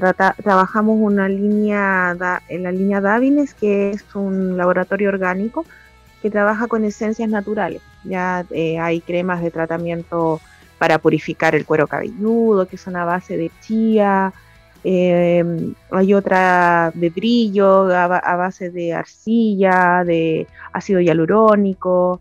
trabajamos 0.43 0.99
una 1.00 1.29
línea, 1.29 2.17
en 2.49 2.62
la 2.62 2.73
línea 2.73 3.00
Davines, 3.00 3.55
que 3.55 3.91
es 3.91 4.05
un 4.15 4.57
laboratorio 4.57 5.09
orgánico 5.09 5.65
que 6.22 6.30
trabaja 6.30 6.66
con 6.66 6.84
esencias 6.84 7.28
naturales. 7.28 7.82
Ya 8.04 8.44
eh, 8.50 8.78
hay 8.78 9.00
cremas 9.00 9.42
de 9.42 9.50
tratamiento 9.50 10.40
para 10.78 10.98
purificar 10.98 11.54
el 11.54 11.64
cuero 11.64 11.87
cabelludo, 11.87 12.66
que 12.66 12.76
son 12.76 12.96
a 12.96 13.04
base 13.04 13.37
de 13.37 13.50
chía. 13.60 14.32
Eh, 14.84 15.44
hay 15.90 16.14
otra 16.14 16.92
de 16.94 17.10
brillo 17.10 17.92
a, 17.94 18.37
base 18.37 18.70
de 18.70 18.94
arcilla, 18.94 20.04
de 20.04 20.46
ácido 20.72 21.00
hialurónico. 21.00 22.20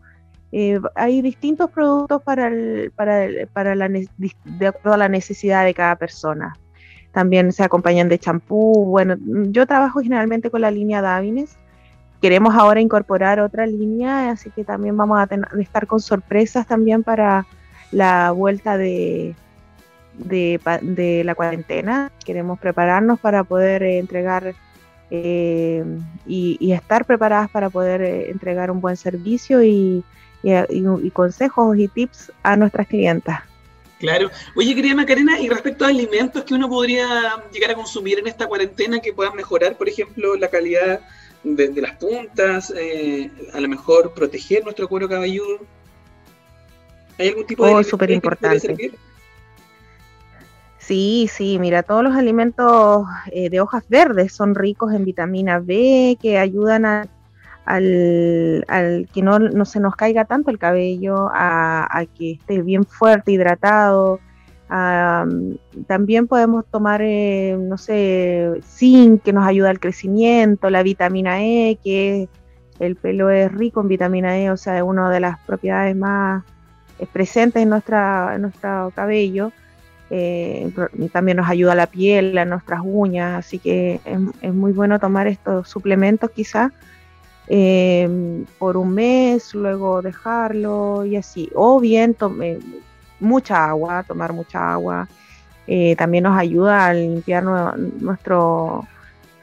Eh, 0.52 0.80
hay 0.96 1.22
distintos 1.22 1.70
productos 1.70 2.22
para, 2.24 2.52
para, 2.96 3.28
para 3.54 3.76
la, 3.76 3.90
de 3.90 4.68
acuerdo 4.68 4.94
a 4.94 4.98
la 4.98 5.10
necesidad 5.10 5.66
de 5.66 5.74
cada 5.74 5.96
persona. 5.96 6.56
También 7.12 7.52
se 7.52 7.64
acompañan 7.64 8.10
de 8.10 8.20
champú. 8.20 8.86
Bueno, 8.86 9.16
yo 9.50 9.66
trabajo 9.66 10.02
generalmente 10.02 10.50
con 10.50 10.62
la 10.62 10.72
línea 10.72 11.02
Davines, 11.02 11.58
queremos 12.22 12.56
ahora 12.56 12.82
incorporar 12.82 13.40
otra 13.40 13.66
línea, 13.66 14.32
así 14.32 14.50
que 14.52 14.64
también 14.64 14.98
vamos 14.98 15.20
a 15.20 15.28
tener, 15.28 15.48
estar 15.60 15.88
con 15.88 16.00
sorpresas 16.00 16.68
también 16.68 17.04
para 17.04 17.46
la 17.92 18.32
vuelta 18.32 18.78
de, 18.78 19.36
de, 20.18 21.22
la 21.24 21.36
cuarentena. 21.36 22.12
Queremos 22.26 22.60
prepararnos 22.60 23.20
para 23.20 23.44
poder 23.44 23.84
eh, 23.84 24.00
entregar 24.00 24.56
eh, 25.10 25.84
y, 26.26 26.72
estar 26.72 27.06
preparadas 27.06 27.50
para 27.50 27.70
poder 27.70 28.02
eh, 28.02 28.30
entregar 28.30 28.72
un 28.72 28.82
buen 28.82 28.98
servicio 28.98 29.64
y, 29.64 30.04
y, 30.44 31.12
consejos 31.12 31.78
y 31.78 31.88
tips 31.88 32.32
a 32.44 32.56
nuestras 32.58 32.88
clientas. 32.88 33.42
Claro. 34.00 34.30
Oye, 34.56 34.76
querida 34.76 34.94
Macarena, 34.94 35.40
y 35.40 35.50
respecto 35.50 35.84
a 35.84 35.88
alimentos 35.88 36.44
que 36.44 36.54
uno 36.54 36.70
podría 36.70 37.08
llegar 37.52 37.72
a 37.72 37.76
consumir 37.76 38.20
en 38.20 38.28
esta 38.28 38.46
cuarentena 38.46 39.00
que 39.00 39.12
puedan 39.12 39.36
mejorar, 39.36 39.76
por 39.76 39.90
ejemplo, 39.90 40.36
la 40.36 40.50
calidad 40.50 41.00
de, 41.44 41.82
las 41.82 41.96
puntas, 41.98 42.74
eh, 42.76 43.32
a 43.54 43.60
lo 43.60 43.68
mejor 43.68 44.14
proteger 44.14 44.64
nuestro 44.64 44.88
cuero 44.88 45.08
cabelludo. 45.08 45.60
¿Hay 47.18 47.30
algún 47.30 47.46
tipo 47.46 47.66
de... 47.66 47.74
Oh, 47.74 47.84
súper 47.84 48.12
importante. 48.12 48.92
Sí, 50.78 51.30
sí, 51.32 51.60
mira, 51.60 51.84
todos 51.84 52.04
los 52.04 52.16
alimentos 52.16 53.06
eh, 53.32 53.50
de 53.50 53.60
hojas 53.60 53.84
verdes 53.90 54.32
son 54.32 54.56
ricos 54.56 54.94
en 54.94 55.04
vitamina 55.04 55.60
B 55.60 56.18
que 56.22 56.38
ayudan 56.38 56.86
a, 56.86 57.08
al, 57.66 59.10
que 59.14 59.22
no, 59.22 59.66
se 59.66 59.80
nos 59.82 59.96
caiga 59.96 60.24
tanto 60.26 60.50
el 60.50 60.58
cabello, 60.58 61.30
a, 61.34 61.86
a 61.92 62.06
que 62.06 62.34
esté 62.34 62.62
bien 62.62 62.86
fuerte, 62.86 63.34
hidratado, 63.34 64.22
también 64.68 66.28
podemos 66.28 66.66
tomar, 66.70 67.02
eh, 67.02 67.58
no 67.60 67.78
sé, 67.78 68.62
zinc, 68.64 69.24
que 69.24 69.34
nos 69.34 69.48
ayuda 69.48 69.70
al 69.70 69.80
crecimiento, 69.80 70.70
la 70.70 70.84
vitamina 70.84 71.42
E, 71.42 71.78
que 71.84 72.28
el 72.80 72.96
pelo 72.96 73.30
es 73.30 73.52
rico 73.52 73.82
en 73.82 73.88
vitamina 73.88 74.38
E, 74.38 74.52
o 74.52 74.58
sea, 74.58 74.78
es 74.78 74.84
una 74.84 75.10
de 75.10 75.20
las 75.20 75.40
propiedades 75.40 75.96
más 75.96 76.44
presentes 77.14 77.64
en, 77.64 77.70
nuestra, 77.70 78.38
nuestro 78.38 78.92
cabello. 78.96 79.52
Eh, 80.10 80.72
también 81.12 81.38
nos 81.38 81.50
ayuda 81.50 81.76
la 81.76 81.88
piel, 81.88 82.38
a 82.38 82.46
nuestras 82.46 82.82
uñas, 82.84 83.46
así 83.46 83.60
que 83.60 84.00
es, 84.42 84.54
muy 84.54 84.72
bueno 84.72 85.00
tomar 85.00 85.28
estos 85.28 85.68
suplementos 85.70 86.32
quizás 86.32 86.72
eh, 87.50 88.46
por 88.58 88.78
un 88.78 88.94
mes, 88.94 89.54
luego 89.54 90.02
dejarlo 90.02 91.06
y 91.06 91.16
así. 91.16 91.50
O 91.56 91.80
bien 91.80 92.14
tome, 92.14 92.60
mucha 93.20 93.66
agua, 93.66 94.04
tomar 94.04 94.34
mucha 94.34 94.74
agua. 94.74 95.08
Eh, 95.68 95.96
también 95.98 96.24
nos 96.24 96.38
ayuda 96.38 96.88
a 96.88 96.94
limpiar 96.94 97.44
nuestro, 97.44 98.88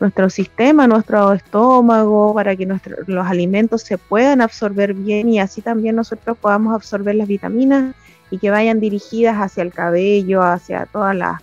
nuestro 0.00 0.30
sistema, 0.30 0.86
nuestro 0.86 1.32
estómago, 1.32 2.32
para 2.34 2.56
que 2.56 2.66
los 3.06 3.26
alimentos 3.26 3.82
se 3.82 3.98
puedan 3.98 4.40
absorber 4.40 4.94
bien 4.94 5.28
y 5.28 5.38
así 5.38 5.60
también 5.60 5.96
nosotros 5.96 6.38
podamos 6.38 6.74
absorber 6.74 7.14
las 7.14 7.28
vitaminas 7.28 7.94
y 8.30 8.38
que 8.38 8.50
vayan 8.50 8.80
dirigidas 8.80 9.36
hacia 9.36 9.62
el 9.62 9.72
cabello, 9.72 10.42
hacia 10.42 10.86
todas 10.86 11.14
las 11.14 11.40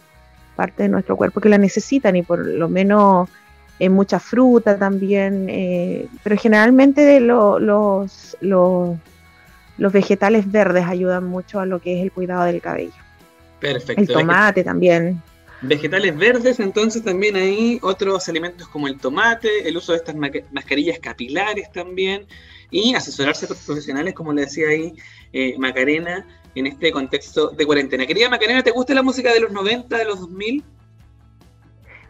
partes 0.56 0.78
de 0.78 0.90
nuestro 0.90 1.16
cuerpo 1.16 1.42
que 1.42 1.50
la 1.50 1.58
necesitan 1.58 2.16
y 2.16 2.24
por 2.24 2.46
lo 2.46 2.68
menos 2.68 3.30
en 3.80 3.94
mucha 3.94 4.20
fruta 4.20 4.78
también, 4.78 5.48
eh, 5.50 6.08
pero 6.24 6.38
generalmente 6.38 7.20
los, 7.20 8.38
los 8.42 8.96
los 9.82 9.92
vegetales 9.92 10.52
verdes 10.52 10.86
ayudan 10.86 11.24
mucho 11.24 11.60
a 11.60 11.66
lo 11.66 11.82
que 11.82 11.98
es 11.98 12.04
el 12.04 12.12
cuidado 12.12 12.44
del 12.44 12.62
cabello. 12.62 12.94
Perfecto. 13.60 14.00
El 14.00 14.08
tomate 14.08 14.64
también. 14.64 15.20
Vegetales 15.64 16.16
verdes, 16.16 16.60
entonces 16.60 17.04
también 17.04 17.36
hay 17.36 17.80
otros 17.82 18.30
alimentos 18.30 18.68
como 18.68 18.88
el 18.88 19.00
tomate, 19.00 19.68
el 19.68 19.76
uso 19.76 19.94
de 19.94 19.98
estas 19.98 20.16
mascarillas 20.52 21.00
capilares 21.00 21.72
también, 21.72 22.28
y 22.70 22.94
asesorarse 22.94 23.48
por 23.48 23.58
profesionales, 23.58 24.14
como 24.14 24.34
le 24.34 24.42
decía 24.42 24.68
ahí 24.68 24.94
eh, 25.34 25.56
Macarena, 25.58 26.28
en 26.54 26.68
este 26.68 26.92
contexto 26.92 27.50
de 27.50 27.66
cuarentena. 27.66 28.06
Querida 28.06 28.30
Macarena, 28.30 28.62
¿te 28.62 28.70
gusta 28.70 28.94
la 28.94 29.02
música 29.02 29.34
de 29.34 29.40
los 29.40 29.52
90, 29.52 29.98
de 29.98 30.06
los 30.06 30.20
2000? 30.20 30.64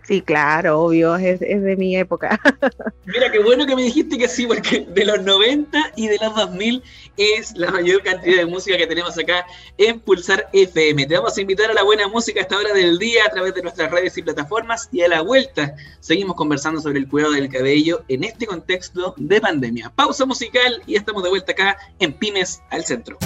Sí, 0.03 0.21
claro, 0.21 0.81
obvio, 0.81 1.15
es, 1.15 1.39
de 1.39 1.75
mi 1.77 1.95
época. 1.95 2.39
Mira, 3.05 3.31
qué 3.31 3.39
bueno 3.39 3.65
que 3.65 3.75
me 3.75 3.83
dijiste 3.83 4.17
que 4.17 4.27
sí, 4.27 4.47
porque 4.47 4.85
de 4.89 5.05
los 5.05 5.21
90 5.21 5.93
y 5.95 6.07
de 6.07 6.17
los 6.19 6.35
2000 6.35 6.83
es 7.17 7.55
la 7.55 7.71
mayor 7.71 8.01
cantidad 8.01 8.37
de 8.37 8.45
música 8.45 8.77
que 8.77 8.87
tenemos 8.87 9.17
acá 9.17 9.45
en 9.77 9.99
Pulsar 9.99 10.49
FM. 10.53 11.05
Te 11.05 11.15
vamos 11.15 11.37
a 11.37 11.41
invitar 11.41 11.69
a 11.69 11.73
la 11.73 11.83
buena 11.83 12.07
música 12.07 12.39
a 12.39 12.43
esta 12.43 12.57
hora 12.57 12.73
del 12.73 12.97
día 12.97 13.25
a 13.25 13.29
través 13.29 13.53
de 13.53 13.61
nuestras 13.61 13.91
redes 13.91 14.17
y 14.17 14.23
plataformas 14.23 14.89
y 14.91 15.01
a 15.01 15.07
la 15.07 15.21
vuelta 15.21 15.75
seguimos 15.99 16.35
conversando 16.35 16.81
sobre 16.81 16.99
el 16.99 17.07
cuidado 17.07 17.33
del 17.33 17.49
cabello 17.49 18.03
en 18.07 18.23
este 18.23 18.47
contexto 18.47 19.13
de 19.17 19.39
pandemia. 19.39 19.91
Pausa 19.95 20.25
musical 20.25 20.81
y 20.87 20.95
estamos 20.95 21.21
de 21.23 21.29
vuelta 21.29 21.51
acá 21.51 21.77
en 21.99 22.13
Pymes 22.13 22.61
al 22.69 22.83
Centro. 22.83 23.17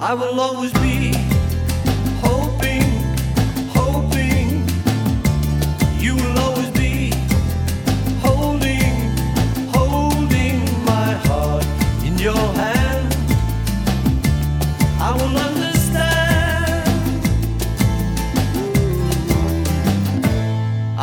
I 0.00 0.12
will 0.12 0.38
always 0.38 0.70
be 0.74 1.13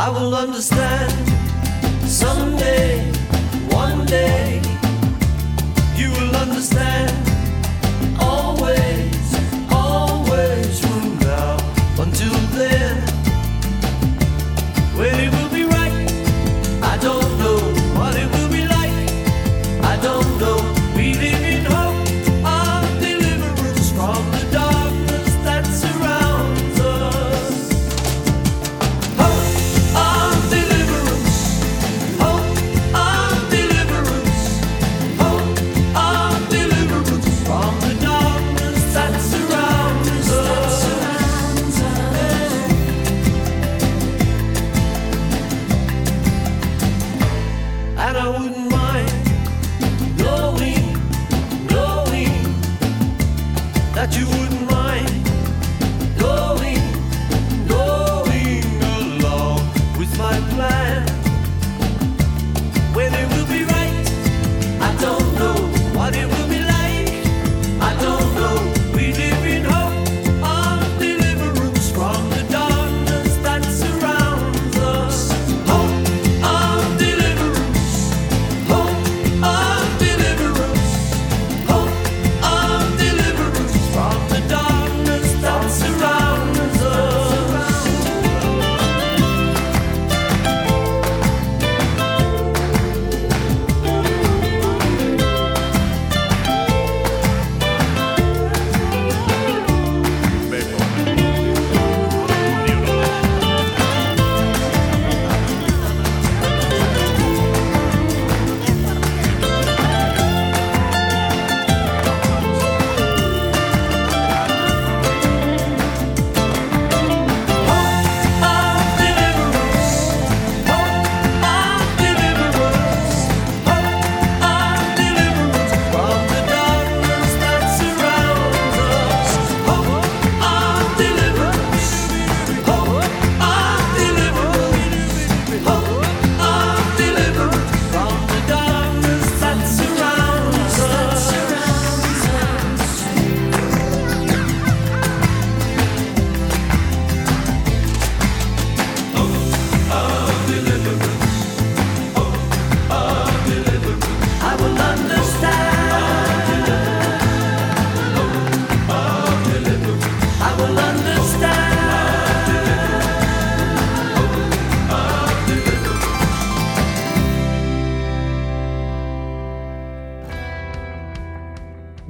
I 0.03 0.09
will 0.09 0.33
understand 0.33 1.13
someday, 2.09 3.05
one 3.69 4.03
day, 4.07 4.50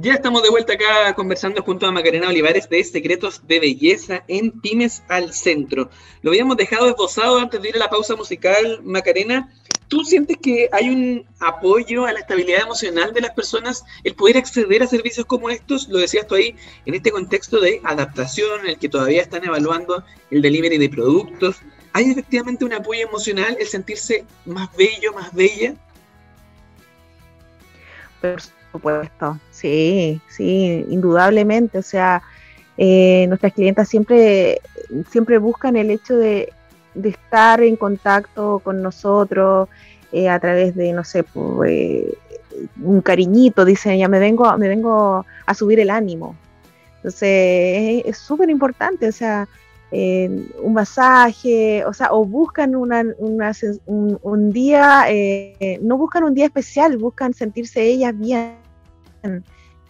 Ya 0.02 0.14
estamos 0.14 0.42
de 0.42 0.50
vuelta 0.50 0.72
acá 0.72 1.14
conversando 1.14 1.62
junto 1.62 1.86
a 1.86 1.92
Macarena 1.92 2.28
Olivares 2.28 2.68
de 2.68 2.82
Secretos 2.82 3.46
de 3.46 3.60
Belleza 3.60 4.24
en 4.26 4.50
Pymes 4.50 5.04
al 5.08 5.32
Centro. 5.32 5.90
Lo 6.22 6.32
habíamos 6.32 6.56
dejado 6.56 6.88
esbozado 6.88 7.38
antes 7.38 7.62
de 7.62 7.68
ir 7.68 7.76
a 7.76 7.78
la 7.78 7.88
pausa 7.88 8.16
musical, 8.16 8.80
Macarena. 8.82 9.52
¿Tú 9.86 10.02
sientes 10.02 10.38
que 10.42 10.68
hay 10.72 10.88
un 10.88 11.24
apoyo 11.38 12.04
a 12.04 12.12
la 12.12 12.18
estabilidad 12.18 12.62
emocional 12.62 13.14
de 13.14 13.20
las 13.20 13.30
personas, 13.30 13.84
el 14.02 14.16
poder 14.16 14.38
acceder 14.38 14.82
a 14.82 14.88
servicios 14.88 15.24
como 15.24 15.50
estos? 15.50 15.88
Lo 15.88 15.98
decías 15.98 16.26
tú 16.26 16.34
ahí, 16.34 16.56
en 16.84 16.94
este 16.94 17.12
contexto 17.12 17.60
de 17.60 17.80
adaptación, 17.84 18.62
en 18.62 18.70
el 18.70 18.78
que 18.80 18.88
todavía 18.88 19.22
están 19.22 19.44
evaluando 19.44 20.02
el 20.32 20.42
delivery 20.42 20.78
de 20.78 20.88
productos. 20.88 21.58
¿Hay 21.92 22.10
efectivamente 22.10 22.64
un 22.64 22.72
apoyo 22.72 23.06
emocional, 23.06 23.56
el 23.60 23.68
sentirse 23.68 24.24
más 24.46 24.68
bello, 24.76 25.12
más 25.12 25.32
bella? 25.32 25.76
Supuesto, 28.72 29.38
sí, 29.50 30.20
sí, 30.28 30.84
indudablemente. 30.88 31.78
O 31.78 31.82
sea, 31.82 32.22
eh, 32.76 33.26
nuestras 33.28 33.52
clientas 33.52 33.88
siempre, 33.88 34.60
siempre 35.10 35.38
buscan 35.38 35.76
el 35.76 35.90
hecho 35.90 36.16
de, 36.16 36.52
estar 37.02 37.62
en 37.62 37.76
contacto 37.76 38.60
con 38.62 38.82
nosotros 38.82 39.68
eh, 40.10 40.28
a 40.28 40.38
través 40.38 40.74
de, 40.74 40.92
no 40.92 41.04
sé, 41.04 41.22
pues, 41.22 42.04
un 42.82 43.00
cariñito, 43.00 43.64
dicen, 43.64 43.98
ya 43.98 44.08
me 44.08 44.18
vengo, 44.18 44.56
me 44.58 44.68
vengo 44.68 45.24
a 45.46 45.54
subir 45.54 45.80
el 45.80 45.90
ánimo. 45.90 46.36
Entonces, 46.96 48.02
es 48.04 48.18
súper 48.18 48.50
importante, 48.50 49.08
o 49.08 49.12
sea, 49.12 49.48
un 49.92 50.72
masaje, 50.72 51.84
o 51.84 51.92
sea, 51.92 52.12
o 52.12 52.24
buscan 52.24 52.74
una, 52.74 53.04
un, 53.18 54.52
día, 54.52 55.04
eh, 55.08 55.78
no 55.82 55.98
buscan 55.98 56.24
un 56.24 56.34
día 56.34 56.46
especial, 56.46 56.96
buscan 56.96 57.34
sentirse 57.34 57.82
ellas 57.82 58.18
bien. 58.18 58.61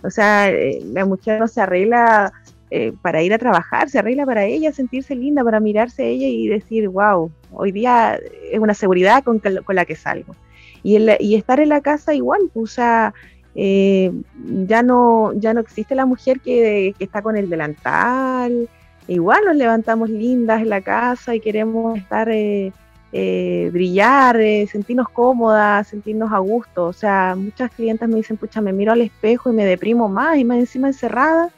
O 0.03 0.11
sea, 0.11 0.51
eh, 0.51 0.81
la 0.93 1.05
mujer 1.05 1.39
no 1.39 1.49
se 1.49 1.61
arregla 1.61 2.33
eh, 2.71 2.93
para 3.03 3.23
ir 3.23 3.33
a 3.33 3.39
trabajar, 3.39 3.89
se 3.89 3.99
arregla 3.99 4.27
para 4.27 4.45
ella, 4.45 4.73
sentirse 4.73 5.15
linda, 5.15 5.45
para 5.45 5.61
mirarse 5.61 6.03
a 6.03 6.07
ella 6.07 6.27
y 6.27 6.49
decir, 6.49 6.89
wow, 6.89 7.31
hoy 7.53 7.73
día 7.73 8.19
es 8.51 8.59
una 8.59 8.75
seguridad 8.75 9.23
con, 9.23 9.39
con 9.39 9.77
la 9.77 9.85
que 9.85 9.97
salgo. 9.97 10.35
Y, 10.83 10.99
y 11.21 11.35
estar 11.37 11.61
en 11.61 11.69
la 11.69 11.81
casa 11.81 12.15
igual, 12.15 12.41
o 12.55 12.67
sea, 12.67 13.15
ya, 13.55 14.83
no, 14.83 15.33
ya 15.35 15.55
no 15.55 15.61
existe 15.61 15.95
la 15.95 16.07
mujer 16.07 16.41
que, 16.41 16.95
que 16.99 17.05
está 17.05 17.23
con 17.23 17.37
el 17.37 17.49
delantal, 17.49 18.69
igual 19.09 19.45
nos 19.45 19.57
levantamos 19.57 20.11
lindas 20.11 20.63
en 20.63 20.69
la 20.69 20.81
casa 20.81 21.35
y 21.35 21.41
queremos 21.41 21.99
estar, 21.99 22.29
eh, 22.31 22.73
eh, 23.13 23.69
brillar, 23.73 24.37
sentirnos 24.71 25.09
cómodas, 25.11 25.89
sentirnos 25.89 26.33
a 26.33 26.39
gusto. 26.39 26.87
O 26.87 26.93
sea, 26.93 27.35
muchas 27.37 27.71
clientes 27.71 28.09
me 28.09 28.17
dicen, 28.17 28.37
pucha, 28.37 28.61
me 28.61 28.73
miro 28.73 28.93
al 28.93 29.03
espejo 29.03 29.51
y 29.51 29.55
me 29.55 29.65
deprimo 29.65 30.09
más 30.09 30.39
y 30.39 30.45
más 30.45 30.59
encima 30.59 30.89
encerrada. 30.89 31.51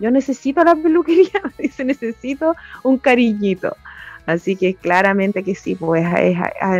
Yo 0.00 0.10
necesito 0.10 0.64
la 0.64 0.74
peluquería, 0.82 1.42
dice, 1.58 1.84
necesito 1.84 2.56
un 2.82 2.98
cariñito. 2.98 3.76
Así 4.24 4.54
que 4.54 4.74
claramente 4.74 5.42
que 5.42 5.54
sí, 5.54 5.74
pues 5.74 6.06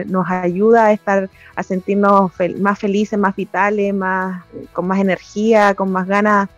nos 0.07 0.31
ayuda 0.31 0.87
a 0.87 0.92
estar, 0.92 1.29
a 1.57 1.62
sentirnos 1.64 2.31
más 2.61 2.79
felices, 2.79 3.18
más 3.18 3.35
vitales, 3.35 3.92
más, 3.92 4.45
con 4.73 4.87
más 4.87 5.01
energía, 5.01 5.75
con 5.75 5.90
más 5.90 6.07
ganas 6.07 6.49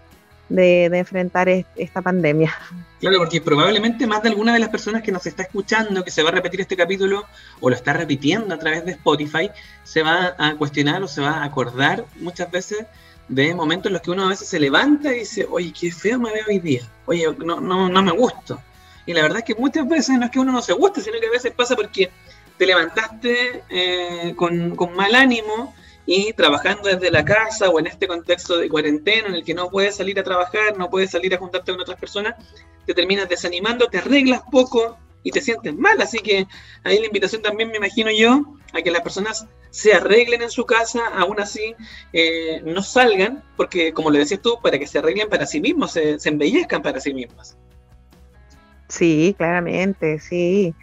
de, 0.49 0.85
enfrentar 0.87 1.49
esta 1.49 2.03
pandemia. 2.03 2.55
Claro, 3.01 3.19
porque 3.19 3.41
probablemente 3.41 4.07
más 4.07 4.23
de 4.23 4.31
alguna 4.31 4.55
de 4.55 4.61
las 4.61 4.69
personas 4.69 5.03
que 5.03 5.13
nos 5.13 5.27
está 5.27 5.43
escuchando, 5.43 6.05
que 6.05 6.11
se 6.11 6.23
va 6.23 6.31
a 6.31 6.33
repetir 6.33 6.61
este 6.61 6.77
capítulo 6.77 7.27
o 7.61 7.71
lo 7.71 7.77
está 7.77 7.93
repitiendo 7.93 8.55
a 8.55 8.59
través 8.59 8.85
de 8.85 8.93
Spotify, 8.93 9.51
se 9.83 10.03
va 10.03 10.35
a 10.39 10.55
cuestionar 10.57 11.03
o 11.03 11.09
se 11.09 11.21
va 11.21 11.39
a 11.39 11.45
acordar 11.45 12.05
muchas 12.21 12.51
veces 12.51 12.87
de 13.29 13.55
momentos 13.55 13.87
en 13.87 13.95
los 13.95 14.03
que 14.03 14.11
uno 14.11 14.25
a 14.25 14.29
veces 14.29 14.49
se 14.49 14.61
levanta 14.61 15.15
y 15.15 15.21
dice, 15.21 15.47
oye, 15.51 15.73
qué 15.79 15.91
feo 15.91 16.19
me 16.19 16.33
veo 16.33 16.45
hoy 16.49 16.59
día, 16.59 16.83
oye, 17.07 17.27
no, 17.45 17.61
no, 17.61 17.89
no 17.89 18.03
me 18.03 18.13
gusto. 18.13 18.61
Y 19.07 19.13
la 19.13 19.23
verdad 19.23 19.39
es 19.39 19.45
que 19.45 19.55
muchas 19.55 19.87
veces 19.89 20.19
no 20.19 20.27
es 20.27 20.31
que 20.31 20.39
uno 20.39 20.53
no 20.53 20.63
se 20.63 20.73
guste, 20.73 21.01
sino 21.01 21.21
que 21.21 21.27
a 21.27 21.31
veces 21.31 21.53
pasa 21.53 21.77
porque 21.77 22.11
te 22.57 22.67
levantaste 22.67 23.65
eh, 23.69 24.35
con, 24.37 24.77
con 24.77 24.95
mal 24.95 25.15
ánimo, 25.15 25.75
y 26.07 26.33
trabajando 26.33 26.89
desde 26.89 27.11
la 27.11 27.25
casa 27.25 27.71
o 27.71 27.79
en 27.79 27.87
este 27.87 28.07
contexto 28.07 28.59
de 28.59 28.69
cuarentena 28.69 29.29
en 29.29 29.35
el 29.35 29.45
que 29.45 29.55
no 29.55 29.71
puedes 29.71 29.97
salir 29.97 30.19
a 30.19 30.23
trabajar, 30.23 30.77
no 30.77 30.91
puedes 30.91 31.11
salir 31.11 31.35
a 31.35 31.39
juntarte 31.39 31.73
con 31.73 31.81
otras 31.81 31.99
personas, 31.99 32.35
te 32.87 32.95
terminas 32.95 33.29
desanimando, 33.29 33.87
te 33.87 33.99
arreglas 33.99 34.43
poco 34.51 34.99
y 35.23 35.31
te 35.31 35.41
sientes 35.41 35.75
mal. 35.75 36.01
Así 36.01 36.19
que 36.19 36.47
ahí 36.85 36.99
la 37.01 37.07
invitación 37.07 37.43
también 37.43 37.71
me 37.71 37.79
imagino 37.79 38.11
yo 38.11 38.43
a 38.73 38.83
que 38.83 38.91
las 38.91 39.03
personas 39.03 39.47
se 39.71 39.93
arreglen 39.93 40.43
en 40.43 40.51
su 40.51 40.67
casa, 40.67 41.01
aún 41.17 41.41
así 41.41 41.75
eh, 42.13 42.61
no 42.65 42.83
salgan, 42.83 43.43
porque 43.57 43.93
como 43.93 44.11
le 44.11 44.21
decías 44.21 44.43
tú, 44.43 44.59
para 44.63 44.79
que 44.79 44.87
se 44.87 44.99
arreglen 44.99 45.29
para 45.29 45.47
sí 45.47 45.61
mismos, 45.61 45.93
se, 45.93 46.19
se 46.21 46.29
embellezcan 46.29 46.83
para 46.83 47.01
sí 47.01 47.15
mismos. 47.15 47.57
Sí, 48.89 49.35
claramente, 49.37 50.21
sí. 50.21 50.75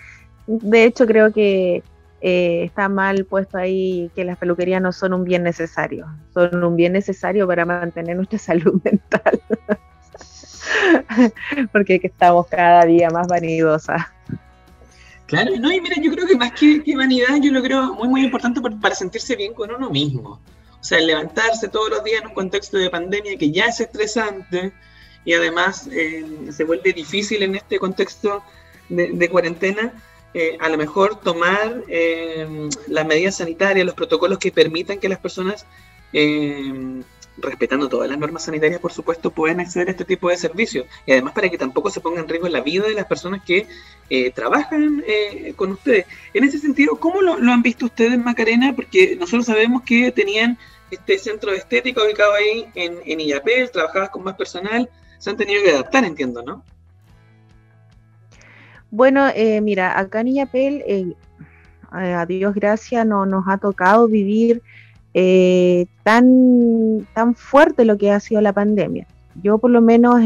De 0.48 0.84
hecho, 0.84 1.06
creo 1.06 1.32
que 1.32 1.84
eh, 2.24 2.64
está 2.66 2.88
mal 2.88 3.26
puesto 3.26 3.58
ahí 3.58 4.12
que 4.16 4.24
las 4.24 4.38
peluquerías 4.38 4.80
no 4.80 4.92
son 4.92 5.14
un 5.14 5.24
bien 5.24 5.42
necesario, 5.42 6.06
son 6.36 6.64
un 6.64 6.76
bien 6.76 6.94
necesario 6.94 7.48
para 7.48 7.66
mantener 7.66 8.16
nuestra 8.16 8.38
salud 8.40 8.80
mental, 8.84 9.42
porque 11.72 12.00
estamos 12.04 12.46
cada 12.48 12.86
día 12.86 13.10
más 13.10 13.28
vanidosas. 13.28 14.04
Claro, 15.26 15.52
no, 15.60 15.72
y 15.72 15.82
mira, 15.82 15.96
yo 16.00 16.12
creo 16.12 16.28
que 16.28 16.36
más 16.36 16.52
que, 16.52 16.84
vanidad, 16.96 17.38
yo 17.42 17.52
lo 17.52 17.64
creo 17.64 17.94
muy, 17.94 18.08
muy 18.08 18.26
importante 18.26 18.62
para 18.82 18.94
sentirse 18.94 19.36
bien 19.36 19.54
con 19.54 19.72
uno 19.72 19.90
mismo. 19.90 20.42
O 20.80 20.84
sea, 20.84 21.00
levantarse 21.00 21.70
todos 21.70 21.90
los 21.90 22.04
días 22.04 22.22
en 22.22 22.28
un 22.28 22.34
contexto 22.34 22.78
de 22.78 22.90
pandemia 22.90 23.38
que 23.38 23.50
ya 23.50 23.66
es 23.66 23.80
estresante 23.80 24.74
y 25.24 25.34
además 25.34 25.88
eh, 25.92 26.26
se 26.52 26.64
vuelve 26.66 26.92
difícil 26.92 27.44
en 27.44 27.56
este 27.56 27.80
contexto 27.80 28.44
de 28.90 29.30
cuarentena, 29.30 29.94
eh, 30.34 30.58
a 30.60 30.70
lo 30.70 30.78
mejor 30.78 31.20
tomar 31.20 31.84
eh, 31.90 32.70
las 32.88 33.06
medidas 33.06 33.36
sanitarias, 33.36 33.86
los 33.86 33.96
protocolos 33.96 34.40
que 34.40 34.52
permitan 34.52 35.00
que 35.00 35.10
las 35.10 35.20
personas, 35.20 35.66
eh, 36.14 37.02
respetando 37.38 37.90
todas 37.90 38.10
las 38.10 38.18
normas 38.18 38.46
sanitarias, 38.46 38.80
por 38.80 38.94
supuesto, 38.94 39.32
puedan 39.32 39.60
acceder 39.60 39.90
a 39.90 39.92
este 39.92 40.06
tipo 40.06 40.30
de 40.30 40.38
servicios. 40.38 40.86
Y 41.06 41.12
además 41.12 41.34
para 41.34 41.50
que 41.50 41.58
tampoco 41.58 41.90
se 41.90 42.00
ponga 42.00 42.22
en 42.22 42.30
riesgo 42.30 42.48
la 42.48 42.62
vida 42.62 42.88
de 42.88 42.94
las 42.94 43.06
personas 43.06 43.42
que 43.44 43.68
trabajan 44.36 45.04
con 45.56 45.72
ustedes. 45.72 46.06
En 46.34 46.44
ese 46.44 46.60
sentido, 46.60 46.98
¿cómo 46.98 47.22
lo, 47.22 47.34
han 47.34 47.62
visto 47.62 47.86
ustedes, 47.86 48.20
Macarena? 48.20 48.74
Porque 48.76 49.16
nosotros 49.16 49.46
sabemos 49.46 49.84
que 49.84 50.12
tenían 50.12 50.58
este 50.92 51.18
centro 51.18 51.52
de 51.52 51.60
estética 51.60 52.04
ubicado 52.04 52.34
ahí 52.34 52.68
en, 52.76 53.00
en 53.06 53.22
Illapel, 53.22 53.72
trabajabas 53.72 54.10
con 54.10 54.24
más 54.24 54.36
personal, 54.36 54.90
se 55.18 55.30
han 55.30 55.38
tenido 55.38 55.64
que 55.64 55.72
adaptar, 55.72 56.04
entiendo, 56.04 56.44
¿no? 56.44 56.66
Bueno, 58.92 59.26
eh, 59.34 59.62
mira, 59.62 59.98
acá 59.98 60.20
en 60.20 60.28
Illapel, 60.28 60.84
eh, 60.86 61.16
a 61.92 62.26
Dios 62.26 62.54
gracias, 62.54 63.06
no 63.06 63.26
nos 63.26 63.48
ha 63.48 63.58
tocado 63.58 64.08
vivir 64.10 64.62
eh, 65.14 65.86
tan, 66.04 67.08
tan 67.14 67.34
fuerte 67.34 67.86
lo 67.86 67.98
que 67.98 68.12
ha 68.12 68.20
sido 68.20 68.42
la 68.42 68.52
pandemia. 68.52 69.08
Yo 69.42 69.58
por 69.58 69.72
lo 69.72 69.82
menos 69.82 70.22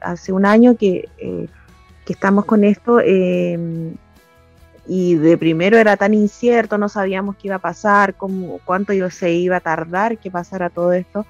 hace 0.00 0.32
un 0.32 0.46
año 0.46 0.76
que, 0.76 1.08
que 1.18 2.12
estamos 2.12 2.46
con 2.46 2.64
esto 2.64 3.00
em, 3.00 3.94
y 4.88 5.14
de 5.14 5.36
primero 5.36 5.76
era 5.76 5.96
tan 5.96 6.14
incierto, 6.14 6.78
no 6.78 6.88
sabíamos 6.88 7.36
qué 7.36 7.48
iba 7.48 7.56
a 7.56 7.60
pasar, 7.60 8.14
cómo, 8.14 8.60
cuánto 8.64 8.92
yo 8.94 9.10
se 9.10 9.32
iba 9.32 9.56
a 9.56 9.60
tardar 9.60 10.16
que 10.18 10.30
pasara 10.30 10.70
todo 10.70 10.94
esto. 10.94 11.26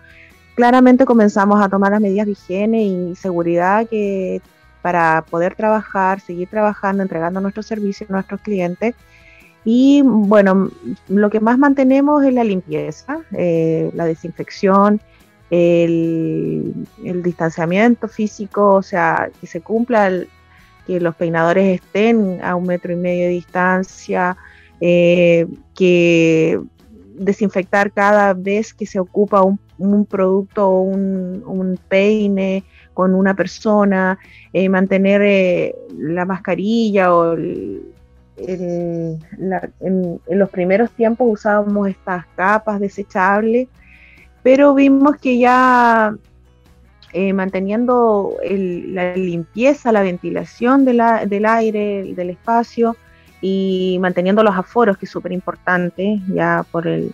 Claramente 0.55 1.05
comenzamos 1.05 1.61
a 1.61 1.69
tomar 1.69 1.91
las 1.93 2.01
medidas 2.01 2.27
de 2.27 2.33
higiene 2.33 2.85
y 2.85 3.17
seguridad 3.17 3.89
que 3.89 4.41
para 4.87 5.25
poder 5.29 5.57
trabajar, 5.57 6.21
seguir 6.21 6.49
trabajando, 6.49 7.03
entregando 7.03 7.41
nuestros 7.41 7.67
servicios 7.67 8.09
a 8.09 8.13
nuestros 8.13 8.41
clientes. 8.41 8.95
Y 9.65 10.01
bueno, 10.05 10.71
lo 11.09 11.29
que 11.29 11.41
más 11.41 11.59
mantenemos 11.59 12.25
es 12.25 12.33
la 12.33 12.45
limpieza, 12.45 13.19
eh, 13.33 13.91
la 13.95 14.05
desinfección, 14.05 15.01
el, 15.51 16.87
distanciamiento 17.25 18.07
físico, 18.07 18.75
o 18.75 18.83
sea, 18.83 19.29
que 19.41 19.49
se 19.49 19.61
cumpla, 19.61 20.09
que 20.87 21.01
los 21.01 21.17
peinadores 21.17 21.83
estén 21.83 22.41
a 22.41 22.55
un 22.55 22.69
metro 22.69 22.93
y 22.93 22.97
medio 22.97 23.25
de 23.25 23.33
distancia, 23.33 24.37
eh, 24.81 25.49
que 25.75 26.61
desinfectar 27.19 27.91
cada 27.91 28.35
vez 28.35 28.73
que 28.73 28.87
se 28.87 29.01
ocupa 29.01 29.43
un, 29.43 30.07
producto 30.07 30.69
o 30.69 30.83
un, 30.83 31.77
peine 31.89 32.63
con 32.97 33.15
una 33.15 33.35
persona, 33.35 34.19
eh, 34.55 34.71
mantener 34.71 35.21
eh, 35.23 35.75
la 35.99 36.25
mascarilla 36.25 37.15
o 37.15 37.37
en, 37.37 39.21
los 40.31 40.49
primeros 40.51 40.91
tiempos 40.93 41.29
usábamos 41.31 41.89
estas 41.89 42.25
capas 42.37 42.81
desechables, 42.81 43.69
pero 44.43 44.75
vimos 44.75 45.19
que 45.19 45.37
ya 45.37 46.15
eh, 47.13 47.35
manteniendo 47.35 48.39
la 48.49 49.15
limpieza, 49.15 49.93
la 49.93 50.01
ventilación 50.01 50.87
del 50.87 51.01
aire, 51.45 52.15
del 52.15 52.31
espacio 52.31 52.97
y 53.43 53.99
manteniendo 54.01 54.43
los 54.43 54.57
aforos, 54.57 54.97
que 54.97 55.05
es 55.05 55.11
súper 55.11 55.33
importante, 55.33 56.19
ya 56.33 56.65
por, 56.73 56.87
el, 56.87 57.13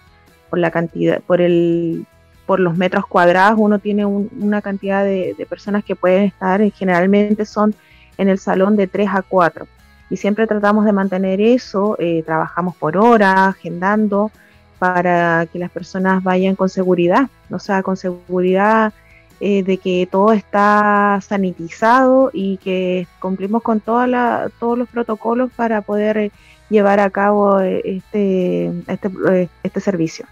por 0.49 0.61
la 0.61 0.71
cantidad, 0.71 1.21
por 1.23 1.41
el 1.41 2.07
por 2.47 2.61
los 2.61 2.77
metros 2.77 3.07
cuadrados 3.07 3.59
uno 3.59 3.79
tiene 3.79 4.05
una 4.07 4.63
cantidad 4.63 5.05
de, 5.05 5.47
personas 5.49 5.85
que 5.85 5.97
pueden 5.97 6.25
estar, 6.25 6.61
y 6.61 6.71
generalmente 6.71 7.45
son 7.45 7.75
en 8.19 8.29
el 8.29 8.39
salón 8.39 8.77
de 8.77 8.87
3 8.87 9.09
a 9.13 9.23
4. 9.23 9.67
Y 10.11 10.17
siempre 10.17 10.47
tratamos 10.47 10.85
de 10.85 10.93
mantener 10.93 11.41
eso, 11.41 11.97
eh, 11.99 12.23
trabajamos 12.25 12.77
por 12.77 12.97
hora, 12.97 13.47
agendando, 13.49 14.31
para 14.79 15.47
que 15.47 15.59
las 15.59 15.71
personas 15.71 16.23
vayan 16.23 16.57
con 16.57 16.69
seguridad, 16.69 17.29
o 17.51 17.59
sea, 17.59 17.83
con 17.83 17.97
seguridad 17.97 18.93
eh, 19.41 19.63
de 19.63 19.79
que 19.79 20.09
todo 20.11 20.33
está 20.33 21.21
sanitizado 21.23 22.31
y 22.33 22.59
que 22.59 23.07
cumplimos 23.21 23.63
con 23.63 23.81
toda 23.81 24.51
todos 24.59 24.79
los 24.79 24.89
protocolos 24.89 25.51
para 25.55 25.83
poder 25.83 26.31
llevar 26.69 27.01
a 27.01 27.11
cabo 27.11 27.61
este, 27.61 28.73
este, 28.89 29.49
este 29.63 29.81
servicio. 29.81 30.27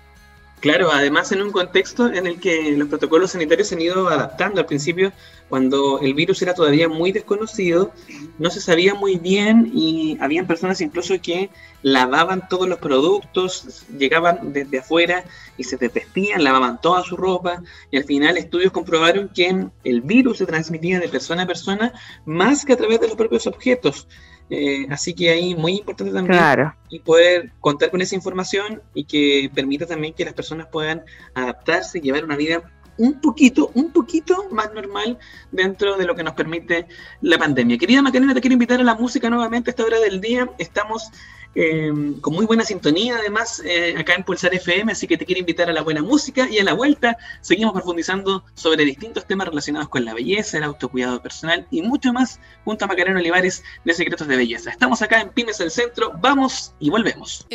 Claro, 0.61 0.91
además 0.93 1.33
en 1.33 1.41
un 1.41 1.53
contexto 1.53 2.13
en 2.13 2.27
el 2.27 2.39
que 2.39 2.73
los 2.73 2.89
protocolos 2.89 3.31
sanitarios 3.31 3.69
se 3.69 3.77
han 3.77 3.81
ido 3.81 4.09
adaptando 4.09 4.61
al 4.61 4.67
principio, 4.67 5.11
cuando 5.49 6.01
el 6.01 6.13
virus 6.13 6.43
era 6.43 6.53
todavía 6.53 6.87
muy 6.87 7.13
desconocido, 7.13 7.93
no 8.39 8.51
se 8.51 8.61
sabía 8.61 8.93
muy 8.93 9.17
bien 9.17 9.71
y 9.75 10.19
habían 10.21 10.47
personas 10.47 10.83
incluso 10.83 11.15
que 11.23 11.49
lavaban 11.83 12.47
todos 12.47 12.69
los 12.69 12.79
productos, 12.79 13.87
llegaban 13.99 14.53
desde 14.53 14.81
afuera 14.81 15.25
y 15.57 15.65
se 15.65 15.79
desvestían, 15.79 16.45
lavaban 16.45 16.79
toda 16.79 17.03
su 17.05 17.17
ropa 17.17 17.63
y 17.91 17.97
al 17.97 18.05
final 18.05 18.37
estudios 18.37 18.71
comprobaron 18.71 19.31
que 19.35 19.67
el 19.85 20.01
virus 20.03 20.39
se 20.39 20.47
transmitía 20.47 21.01
de 21.01 21.09
persona 21.09 21.45
a 21.45 21.47
persona 21.47 21.95
más 22.27 22.67
que 22.67 22.75
a 22.75 22.77
través 22.77 23.01
de 23.01 23.09
los 23.09 23.17
propios 23.17 23.47
objetos. 23.47 24.07
Eh, 24.53 24.87
así 24.91 25.15
que 25.15 25.31
ahí 25.31 25.55
muy 25.55 25.79
importante 25.79 26.13
también 26.13 26.43
y 26.89 26.99
poder 26.99 27.53
contar 27.61 27.91
con 27.91 28.03
esa 28.03 28.17
información 28.17 28.83
y 28.95 29.05
que 29.05 29.49
permita 29.55 29.87
también 29.87 30.13
que 30.13 30.25
las 30.25 30.35
personas 30.35 30.67
puedan 30.67 31.05
adaptarse 31.35 31.99
y 31.99 32.01
llevar 32.01 32.25
una 32.25 32.37
vida 32.37 32.63
un 33.01 33.19
poquito, 33.21 33.71
un 33.75 33.91
poquito 33.93 34.47
más 34.51 34.73
normal 34.75 35.19
dentro 35.51 35.97
de 35.97 36.05
lo 36.05 36.15
que 36.15 36.23
nos 36.23 36.35
permite 36.35 36.87
la 37.23 37.39
pandemia. 37.39 37.79
Querida 37.79 38.03
Macarena, 38.03 38.35
te 38.35 38.43
quiero 38.43 38.53
invitar 38.53 38.79
a 38.79 38.85
la 38.85 38.95
música 38.95 39.31
nuevamente 39.31 39.71
a 39.71 39.73
esta 39.73 39.85
hora 39.85 39.99
del 39.99 40.21
día. 40.21 40.51
Estamos 40.59 41.11
eh, 41.55 41.91
con 42.21 42.35
muy 42.35 42.45
buena 42.45 42.63
sintonía, 42.63 43.17
además, 43.17 43.63
eh, 43.65 43.97
acá 43.99 44.15
en 44.15 44.23
Pulsar 44.23 44.55
FM, 44.55 44.93
así 44.93 45.07
que 45.07 45.17
te 45.17 45.25
quiero 45.25 45.41
invitar 45.41 45.71
a 45.71 45.73
la 45.73 45.83
buena 45.83 46.03
música 46.03 46.47
y 46.49 46.59
a 46.59 46.65
la 46.65 46.75
vuelta 46.75 47.17
seguimos 47.41 47.73
profundizando 47.73 48.45
sobre 48.55 48.85
distintos 48.85 49.27
temas 49.27 49.49
relacionados 49.49 49.89
con 49.89 50.05
la 50.05 50.13
belleza, 50.13 50.59
el 50.59 50.65
autocuidado 50.65 51.23
personal 51.23 51.67
y 51.71 51.81
mucho 51.81 52.13
más 52.13 52.39
junto 52.67 52.85
a 52.85 52.89
Macarena 52.89 53.19
Olivares 53.19 53.65
de 53.85 53.95
Secretos 53.95 54.29
de 54.29 54.37
Belleza. 54.37 54.71
Estamos 54.71 55.01
acá 55.01 55.23
en 55.23 55.31
Pymes 55.31 55.57
del 55.57 55.71
Centro, 55.71 56.13
vamos 56.21 56.75
y 56.79 56.91
volvemos. 56.91 57.47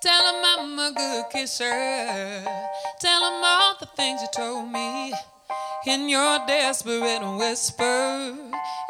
Tell 0.00 0.22
them 0.22 0.42
I'm 0.44 0.78
a 0.78 0.92
good 0.92 1.24
kisser. 1.32 2.44
Tell 3.00 3.20
them 3.20 3.42
all 3.44 3.76
the 3.80 3.86
things 3.96 4.20
you 4.22 4.28
told 4.34 4.70
me. 4.70 5.12
in 5.86 6.08
your 6.08 6.38
desperate 6.46 7.22
whisper. 7.38 8.34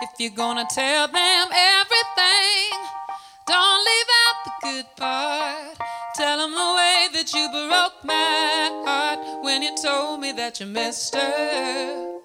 If 0.02 0.10
you're 0.18 0.30
gonna 0.30 0.66
tell 0.70 1.06
them 1.08 1.48
everything, 1.52 2.70
don't 3.46 3.84
leave 3.84 4.10
out 4.24 4.36
the 4.44 4.52
good 4.62 4.86
part. 4.96 5.78
Tell 6.16 6.38
them 6.38 6.52
the 6.52 6.74
way 6.76 7.08
that 7.12 7.32
you 7.34 7.48
broke 7.50 8.04
my 8.04 8.82
heart 8.84 9.44
when 9.44 9.62
you 9.62 9.76
told 9.80 10.20
me 10.20 10.32
that 10.32 10.58
you 10.60 10.66
missed 10.66 11.14
her. 11.14 12.17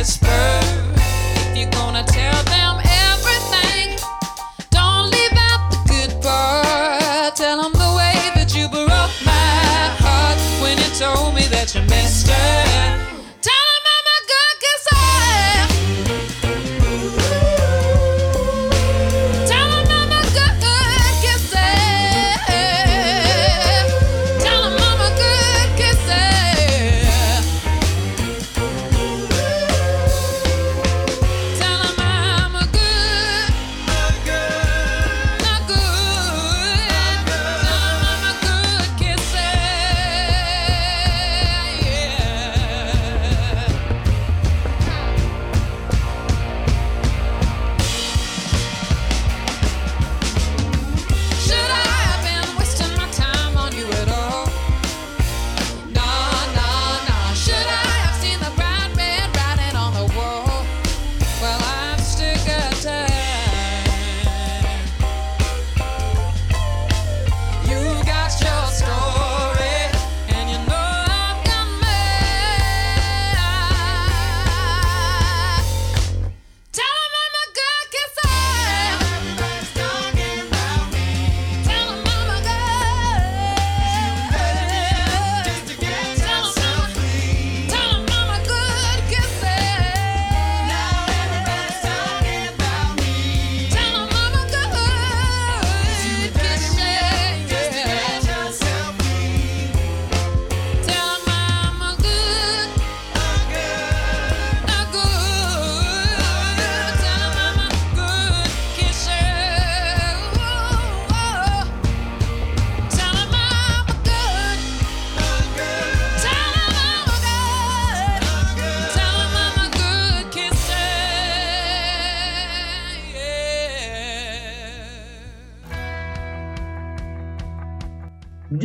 Whisper. 0.00 0.59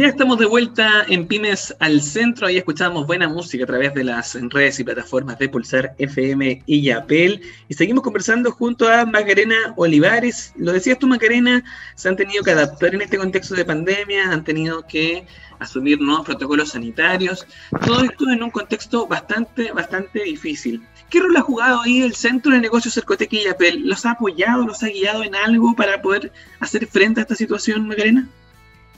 Estamos 0.06 0.38
de 0.38 0.46
vuelta 0.46 1.04
en 1.10 1.26
Pymes 1.26 1.76
al 1.80 2.00
Centro. 2.00 2.46
Ahí 2.46 2.58
escuchamos 2.58 3.08
buena 3.08 3.28
música 3.28 3.64
a 3.64 3.68
través 3.68 3.92
de 3.96 4.04
las 4.04 4.38
redes 4.52 4.80
y 4.80 4.84
plataformas 4.84 5.40
de 5.40 5.50
Pulsar 5.50 5.96
FM 5.98 6.62
y 6.68 6.84
Yapel. 6.84 7.42
Y 7.68 7.74
seguimos 7.74 8.04
conversando 8.04 8.52
junto 8.52 8.88
a 8.88 9.04
Macarena 9.08 9.56
Olivares. 9.78 10.54
Lo 10.58 10.74
decías 10.74 11.00
tú, 11.00 11.08
Macarena, 11.08 11.64
se 11.96 12.08
han 12.08 12.16
tenido 12.16 12.44
que 12.44 12.52
adaptar 12.52 12.94
en 12.94 13.02
este 13.02 13.18
contexto 13.18 13.56
de 13.56 13.66
pandemia, 13.66 14.32
han 14.32 14.44
tenido 14.44 14.86
que 14.86 15.26
asumir 15.58 16.00
nuevos 16.00 16.28
protocolos 16.28 16.70
sanitarios. 16.70 17.48
Todo 17.84 18.04
esto 18.04 18.30
en 18.30 18.44
un 18.44 18.52
contexto 18.52 19.08
bastante, 19.08 19.72
bastante 19.72 20.24
difícil. 20.24 20.86
¿Qué 21.10 21.20
rol 21.20 21.36
ha 21.36 21.42
jugado 21.42 21.82
ahí 21.82 22.04
el 22.04 22.14
Centro 22.14 22.52
de 22.52 22.60
Negocios 22.60 22.94
Cercotec 22.94 23.34
y 23.34 23.46
Yapel? 23.46 23.82
¿Los 23.88 24.06
ha 24.06 24.12
apoyado, 24.12 24.68
los 24.68 24.84
ha 24.84 24.88
guiado 24.88 25.24
en 25.24 25.34
algo 25.34 25.76
para 25.76 26.00
poder 26.00 26.32
hacer 26.60 26.86
frente 26.86 27.22
a 27.22 27.24
esta 27.24 27.36
situación, 27.36 27.88
Macarena? 27.88 28.30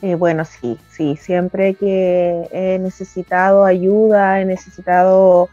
Eh, 0.01 0.15
bueno, 0.15 0.45
sí, 0.45 0.77
sí, 0.91 1.15
siempre 1.15 1.73
que 1.73 2.47
he 2.51 2.77
necesitado 2.79 3.65
ayuda, 3.65 4.39
he 4.39 4.45
necesitado, 4.45 5.49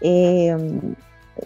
eh, 0.00 0.56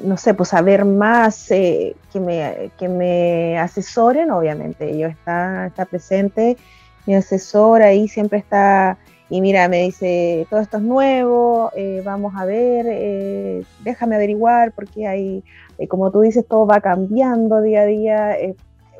no 0.04 0.16
sé, 0.18 0.34
pues 0.34 0.50
saber 0.50 0.84
más, 0.84 1.50
eh, 1.50 1.96
que, 2.12 2.20
me, 2.20 2.70
que 2.78 2.88
me 2.88 3.58
asesoren, 3.58 4.30
obviamente, 4.30 4.90
ellos 4.90 5.12
está, 5.12 5.66
está 5.68 5.86
presente, 5.86 6.58
mi 7.06 7.14
asesor 7.14 7.80
ahí 7.80 8.06
siempre 8.06 8.38
está, 8.38 8.98
y 9.30 9.40
mira, 9.40 9.66
me 9.68 9.84
dice, 9.84 10.46
todo 10.50 10.60
esto 10.60 10.76
es 10.76 10.82
nuevo, 10.82 11.70
vamos 12.04 12.34
a 12.36 12.44
ver, 12.44 13.64
déjame 13.82 14.16
averiguar, 14.16 14.72
porque 14.72 15.06
hay, 15.06 15.42
como 15.88 16.10
tú 16.10 16.20
dices, 16.20 16.46
todo 16.46 16.66
va 16.66 16.82
cambiando 16.82 17.62
día 17.62 17.80
a 17.80 17.86
día 17.86 18.36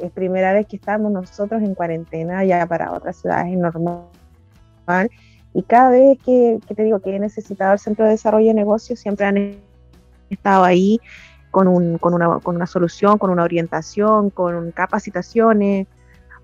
es 0.00 0.10
primera 0.10 0.52
vez 0.52 0.66
que 0.66 0.76
estamos 0.76 1.12
nosotros 1.12 1.62
en 1.62 1.74
cuarentena, 1.74 2.44
ya 2.44 2.66
para 2.66 2.92
otras 2.92 3.16
ciudades 3.16 3.52
es 3.52 3.58
normal. 3.58 5.10
Y 5.54 5.62
cada 5.62 5.90
vez 5.90 6.18
que, 6.24 6.58
te 6.74 6.82
digo 6.82 7.00
que 7.00 7.14
he 7.14 7.18
necesitado 7.18 7.74
el 7.74 7.78
Centro 7.78 8.04
de 8.04 8.12
Desarrollo 8.12 8.48
de 8.48 8.54
Negocios, 8.54 8.98
siempre 8.98 9.26
han 9.26 9.56
estado 10.30 10.64
ahí 10.64 11.00
con, 11.50 11.68
un, 11.68 11.98
con, 11.98 12.14
una, 12.14 12.40
con 12.40 12.56
una 12.56 12.66
solución, 12.66 13.18
con 13.18 13.30
una 13.30 13.44
orientación, 13.44 14.30
con 14.30 14.72
capacitaciones. 14.72 15.86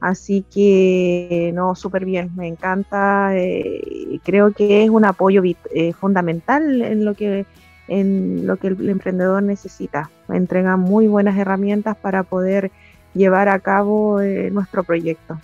Así 0.01 0.45
que, 0.49 1.51
no, 1.55 1.75
súper 1.75 2.05
bien, 2.05 2.31
me 2.37 2.47
encanta. 2.47 3.31
Eh, 3.35 4.21
creo 4.23 4.53
que 4.53 4.85
es 4.85 4.91
un 4.91 5.05
apoyo 5.05 5.43
eh, 5.45 5.93
fundamental 5.93 6.83
en 6.83 7.05
lo 7.05 7.15
que 7.15 7.47
en 7.89 8.47
lo 8.47 8.59
que 8.59 8.69
el 8.69 8.91
emprendedor 8.91 9.43
necesita. 9.43 10.11
Me 10.29 10.37
entrega 10.37 10.77
muy 10.77 11.09
buenas 11.09 11.37
herramientas 11.39 11.97
para 11.97 12.23
poder 12.23 12.71
llevar 13.14 13.49
a 13.49 13.59
cabo 13.59 14.21
eh, 14.21 14.51
nuestro 14.51 14.83
proyecto. 14.83 15.40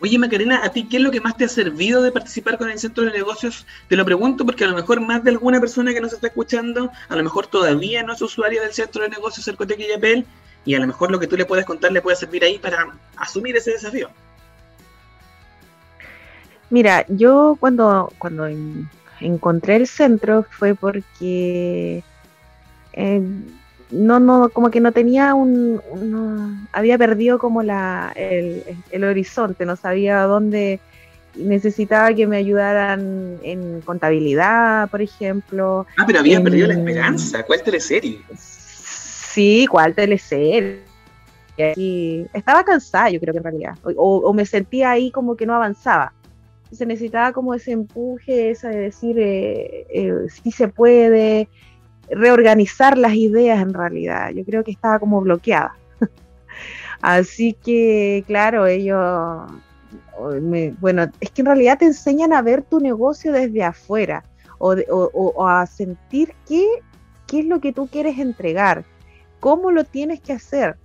Oye, 0.00 0.18
Macarena, 0.18 0.60
¿a 0.62 0.68
ti 0.68 0.86
qué 0.86 0.98
es 0.98 1.02
lo 1.02 1.10
que 1.10 1.20
más 1.20 1.36
te 1.36 1.44
ha 1.44 1.48
servido 1.48 2.02
de 2.02 2.12
participar 2.12 2.58
con 2.58 2.68
el 2.68 2.78
Centro 2.78 3.04
de 3.04 3.12
Negocios? 3.12 3.66
Te 3.88 3.96
lo 3.96 4.04
pregunto 4.04 4.44
porque 4.44 4.64
a 4.64 4.66
lo 4.66 4.74
mejor 4.74 5.00
más 5.00 5.24
de 5.24 5.30
alguna 5.30 5.60
persona 5.60 5.94
que 5.94 6.00
nos 6.00 6.12
está 6.12 6.26
escuchando, 6.26 6.90
a 7.08 7.16
lo 7.16 7.22
mejor 7.22 7.46
todavía 7.46 8.02
no 8.02 8.12
es 8.12 8.20
usuario 8.20 8.60
del 8.60 8.72
Centro 8.72 9.02
de 9.02 9.08
Negocios 9.08 9.46
Cercotec 9.46 9.80
y 9.80 9.88
Yapel, 9.88 10.26
y 10.66 10.74
a 10.74 10.78
lo 10.78 10.86
mejor 10.86 11.10
lo 11.10 11.18
que 11.18 11.26
tú 11.26 11.36
le 11.36 11.46
puedes 11.46 11.64
contar 11.64 11.92
le 11.92 12.02
puede 12.02 12.16
servir 12.16 12.44
ahí 12.44 12.58
para 12.58 12.88
asumir 13.16 13.56
ese 13.56 13.72
desafío. 13.72 14.10
Mira, 16.70 17.06
yo 17.08 17.56
cuando, 17.60 18.12
cuando 18.18 18.46
encontré 19.20 19.76
el 19.76 19.86
centro 19.86 20.44
fue 20.50 20.74
porque 20.74 22.02
eh, 22.92 23.22
no, 23.94 24.20
no, 24.20 24.48
como 24.50 24.70
que 24.70 24.80
no 24.80 24.92
tenía 24.92 25.34
un, 25.34 25.80
había 26.72 26.98
perdido 26.98 27.38
como 27.38 27.62
la, 27.62 28.12
el, 28.16 29.04
horizonte, 29.04 29.64
no 29.64 29.76
sabía 29.76 30.22
dónde 30.22 30.80
necesitaba 31.36 32.12
que 32.14 32.26
me 32.26 32.36
ayudaran 32.36 33.38
en 33.42 33.80
contabilidad, 33.80 34.88
por 34.90 35.02
ejemplo. 35.02 35.86
Ah, 35.96 36.04
pero 36.06 36.20
había 36.20 36.42
perdido 36.42 36.68
la 36.68 36.74
esperanza, 36.74 37.42
¿cuál 37.44 37.62
teleserie? 37.62 38.20
Sí, 38.36 39.66
¿cuál 39.70 39.94
teleserie? 39.94 40.82
Y 41.76 42.26
estaba 42.32 42.64
cansada, 42.64 43.10
yo 43.10 43.20
creo 43.20 43.32
que 43.32 43.38
en 43.38 43.44
realidad, 43.44 43.74
o, 43.96 44.32
me 44.32 44.44
sentía 44.44 44.90
ahí 44.90 45.10
como 45.10 45.36
que 45.36 45.46
no 45.46 45.54
avanzaba. 45.54 46.12
Se 46.72 46.84
necesitaba 46.86 47.32
como 47.32 47.54
ese 47.54 47.70
empuje, 47.70 48.50
esa 48.50 48.68
de 48.68 48.78
decir, 48.78 49.16
eh, 49.18 49.86
eh, 49.88 50.12
sí 50.42 50.50
se 50.50 50.66
puede, 50.66 51.48
reorganizar 52.10 52.98
las 52.98 53.14
ideas 53.14 53.60
en 53.60 53.74
realidad. 53.74 54.30
Yo 54.30 54.44
creo 54.44 54.64
que 54.64 54.72
estaba 54.72 54.98
como 54.98 55.20
bloqueada. 55.20 55.74
Así 57.00 57.54
que, 57.54 58.24
claro, 58.26 58.66
ellos, 58.66 59.50
bueno, 60.80 61.10
es 61.20 61.30
que 61.30 61.42
en 61.42 61.46
realidad 61.46 61.78
te 61.78 61.86
enseñan 61.86 62.32
a 62.32 62.42
ver 62.42 62.62
tu 62.62 62.80
negocio 62.80 63.32
desde 63.32 63.62
afuera 63.62 64.24
o, 64.58 65.46
a 65.46 65.66
sentir 65.66 66.34
qué, 66.48 66.66
qué 67.26 67.40
es 67.40 67.46
lo 67.46 67.60
que 67.60 67.72
tú 67.72 67.86
quieres 67.88 68.18
entregar, 68.18 68.84
cómo 69.40 69.70
lo 69.70 69.84
tienes 69.84 70.20
que 70.20 70.32
hacer, 70.32 70.76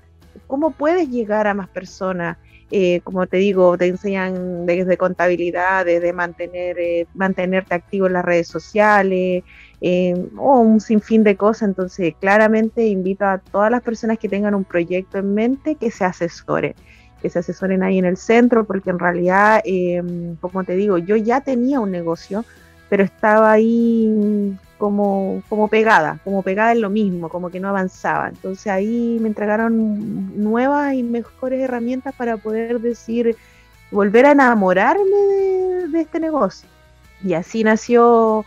cómo 0.47 0.71
puedes 0.71 1.09
llegar 1.09 1.47
a 1.47 1.53
más 1.53 1.69
personas. 1.69 2.37
Eh, 2.71 3.01
como 3.03 3.25
te 3.25 3.37
digo, 3.37 3.77
te 3.79 3.87
enseñan 3.87 4.67
desde 4.67 4.95
contabilidad, 4.95 5.85
desde 5.85 6.13
mantener, 6.13 6.77
eh, 6.77 7.07
mantenerte 7.15 7.73
activo 7.73 8.05
en 8.05 8.13
las 8.13 8.23
redes 8.23 8.47
sociales, 8.47 9.43
eh, 9.81 10.27
o 10.37 10.59
un 10.59 10.79
sinfín 10.79 11.23
de 11.23 11.35
cosas. 11.35 11.69
Entonces, 11.69 12.13
claramente 12.19 12.87
invito 12.87 13.25
a 13.25 13.37
todas 13.37 13.71
las 13.71 13.81
personas 13.81 14.17
que 14.17 14.29
tengan 14.29 14.55
un 14.55 14.63
proyecto 14.63 15.17
en 15.17 15.33
mente 15.33 15.75
que 15.75 15.91
se 15.91 16.05
asesoren, 16.05 16.75
que 17.21 17.29
se 17.29 17.39
asesoren 17.39 17.83
ahí 17.83 17.97
en 17.97 18.05
el 18.05 18.17
centro, 18.17 18.65
porque 18.65 18.89
en 18.89 18.99
realidad, 18.99 19.61
como 20.41 20.63
te 20.63 20.75
digo, 20.75 20.97
yo 20.97 21.15
ya 21.15 21.41
tenía 21.41 21.79
un 21.79 21.91
negocio, 21.91 22.45
pero 22.89 23.03
estaba 23.03 23.51
ahí 23.51 24.57
como, 24.79 25.43
como 25.49 25.67
pegada, 25.67 26.19
como 26.23 26.41
pegada 26.41 26.71
en 26.71 26.81
lo 26.81 26.89
mismo, 26.89 27.29
como 27.29 27.51
que 27.51 27.59
no 27.59 27.69
avanzaba. 27.69 28.29
Entonces 28.29 28.67
ahí 28.67 29.19
me 29.21 29.27
entregaron 29.27 30.41
nuevas 30.41 30.95
y 30.95 31.03
mejores 31.03 31.61
herramientas 31.61 32.15
para 32.15 32.37
poder 32.37 32.79
decir, 32.79 33.35
volver 33.91 34.25
a 34.25 34.31
enamorarme 34.31 35.03
de, 35.91 36.01
este 36.01 36.19
negocio. 36.19 36.67
Y 37.23 37.33
así 37.33 37.63
nació 37.63 38.41
eh, 38.41 38.45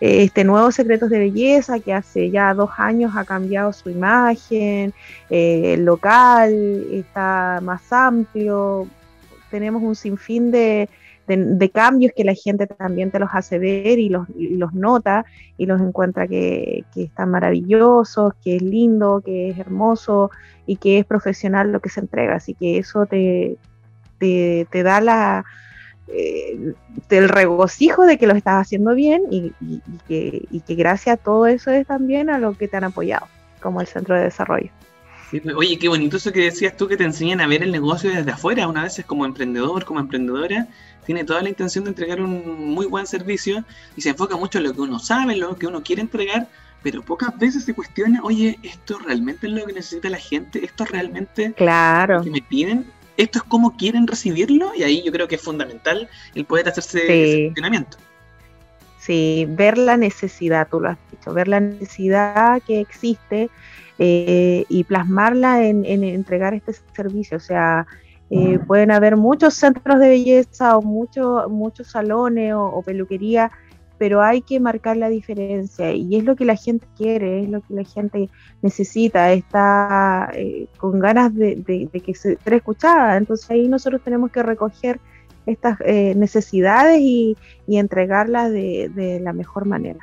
este 0.00 0.44
nuevo 0.44 0.72
Secretos 0.72 1.10
de 1.10 1.18
Belleza, 1.18 1.80
que 1.80 1.92
hace 1.92 2.30
ya 2.30 2.54
dos 2.54 2.70
años 2.78 3.12
ha 3.16 3.24
cambiado 3.24 3.72
su 3.72 3.90
imagen, 3.90 4.94
eh, 5.28 5.74
el 5.74 5.84
local 5.84 6.86
está 6.90 7.60
más 7.62 7.92
amplio, 7.92 8.88
tenemos 9.50 9.82
un 9.82 9.94
sinfín 9.94 10.50
de, 10.50 10.88
de, 11.26 11.70
cambios 11.70 12.12
que 12.16 12.24
la 12.24 12.34
gente 12.34 12.66
también 12.66 13.10
te 13.10 13.18
los 13.18 13.30
hace 13.32 13.58
ver 13.58 13.98
y 13.98 14.08
los, 14.08 14.26
los 14.36 14.72
nota 14.72 15.24
y 15.56 15.66
los 15.66 15.80
encuentra 15.80 16.26
que, 16.26 16.84
que, 16.94 17.04
están 17.04 17.30
maravillosos, 17.30 18.34
que 18.42 18.56
es 18.56 18.62
lindo, 18.62 19.22
que 19.24 19.50
es 19.50 19.58
hermoso 19.58 20.30
y 20.66 20.76
que 20.76 20.98
es 20.98 21.04
profesional 21.04 21.72
lo 21.72 21.80
que 21.80 21.88
se 21.88 22.00
entrega. 22.00 22.36
Así 22.36 22.54
que 22.54 22.78
eso 22.78 23.06
te, 23.06 23.58
te, 24.18 24.82
da 24.82 25.00
la, 25.00 25.44
eh, 26.12 26.74
el 27.10 27.28
regocijo 27.28 28.04
de 28.04 28.18
que 28.18 28.26
lo 28.26 28.34
estás 28.34 28.66
haciendo 28.66 28.94
bien 28.94 29.22
y, 29.30 29.52
y, 29.60 29.80
que, 30.08 30.46
y 30.50 30.60
que 30.60 30.74
gracias 30.74 31.14
a 31.14 31.22
todo 31.22 31.46
eso 31.46 31.70
es 31.70 31.86
también 31.86 32.30
a 32.30 32.38
lo 32.38 32.56
que 32.56 32.68
te 32.68 32.76
han 32.76 32.84
apoyado, 32.84 33.26
como 33.60 33.80
el 33.80 33.86
Centro 33.86 34.16
de 34.16 34.24
Desarrollo. 34.24 34.70
Pues, 35.30 35.42
oye, 35.54 35.78
qué 35.78 35.88
bonito 35.88 36.16
eso 36.16 36.32
que 36.32 36.40
decías 36.40 36.76
tú 36.76 36.88
que 36.88 36.96
te 36.96 37.04
enseñan 37.04 37.40
a 37.40 37.46
ver 37.46 37.62
el 37.62 37.70
negocio 37.70 38.10
desde 38.10 38.32
afuera. 38.32 38.66
Una 38.66 38.82
vez 38.82 38.98
es 38.98 39.04
como 39.04 39.24
emprendedor, 39.24 39.84
como 39.84 40.00
emprendedora, 40.00 40.66
tiene 41.06 41.24
toda 41.24 41.42
la 41.42 41.48
intención 41.48 41.84
de 41.84 41.90
entregar 41.90 42.20
un 42.20 42.74
muy 42.74 42.86
buen 42.86 43.06
servicio 43.06 43.64
y 43.96 44.00
se 44.00 44.10
enfoca 44.10 44.36
mucho 44.36 44.58
en 44.58 44.64
lo 44.64 44.72
que 44.72 44.80
uno 44.80 44.98
sabe, 44.98 45.34
en 45.34 45.40
lo 45.40 45.56
que 45.56 45.68
uno 45.68 45.82
quiere 45.82 46.02
entregar, 46.02 46.48
pero 46.82 47.02
pocas 47.02 47.38
veces 47.38 47.64
se 47.64 47.74
cuestiona, 47.74 48.20
oye, 48.22 48.58
¿esto 48.62 48.98
realmente 48.98 49.46
es 49.46 49.52
lo 49.52 49.66
que 49.66 49.72
necesita 49.72 50.10
la 50.10 50.18
gente? 50.18 50.64
¿Esto 50.64 50.84
realmente 50.84 51.52
claro. 51.52 52.18
lo 52.18 52.24
que 52.24 52.30
me 52.30 52.42
piden? 52.42 52.86
¿Esto 53.20 53.38
es 53.40 53.44
cómo 53.44 53.76
quieren 53.76 54.06
recibirlo? 54.06 54.72
Y 54.74 54.82
ahí 54.82 55.02
yo 55.04 55.12
creo 55.12 55.28
que 55.28 55.34
es 55.34 55.42
fundamental 55.42 56.08
el 56.34 56.44
poder 56.46 56.68
hacerse 56.68 57.00
ese 57.02 57.42
cuestionamiento. 57.44 57.98
Sí, 58.98 59.46
ver 59.48 59.76
la 59.76 59.96
necesidad, 59.98 60.68
tú 60.70 60.80
lo 60.80 60.88
has 60.90 60.98
dicho, 61.10 61.32
ver 61.34 61.48
la 61.48 61.60
necesidad 61.60 62.62
que 62.66 62.80
existe 62.80 63.50
eh, 63.98 64.64
y 64.68 64.84
plasmarla 64.84 65.64
en, 65.64 65.84
en, 65.84 66.04
entregar 66.04 66.54
este 66.54 66.72
servicio. 66.94 67.36
O 67.36 67.40
sea, 67.40 67.86
eh, 68.30 68.58
pueden 68.66 68.90
haber 68.90 69.16
muchos 69.16 69.54
centros 69.54 69.98
de 69.98 70.08
belleza 70.08 70.78
o 70.78 70.82
muchos 70.82 71.50
muchos 71.50 71.88
salones 71.88 72.54
o, 72.56 72.80
peluquería, 72.82 73.50
pero 74.00 74.22
hay 74.22 74.40
que 74.40 74.60
marcar 74.60 74.96
la 74.96 75.10
diferencia 75.10 75.92
y 75.92 76.16
es 76.16 76.24
lo 76.24 76.34
que 76.34 76.46
la 76.46 76.56
gente 76.56 76.86
quiere, 76.96 77.42
es 77.42 77.50
lo 77.50 77.60
que 77.60 77.74
la 77.74 77.84
gente 77.84 78.30
necesita, 78.62 79.30
está 79.30 80.30
eh, 80.32 80.68
con 80.78 80.98
ganas 81.00 81.34
de, 81.34 81.62
que 81.92 82.14
se 82.14 82.38
sea 82.38 82.56
escuchada. 82.56 83.18
Entonces 83.18 83.50
ahí 83.50 83.68
nosotros 83.68 84.00
tenemos 84.02 84.32
que 84.32 84.42
recoger 84.42 85.00
estas 85.44 85.76
eh, 85.84 86.14
necesidades 86.16 86.98
y, 86.98 87.36
entregarlas 87.68 88.50
de, 88.50 89.20
la 89.22 89.34
mejor 89.34 89.66
manera. 89.66 90.00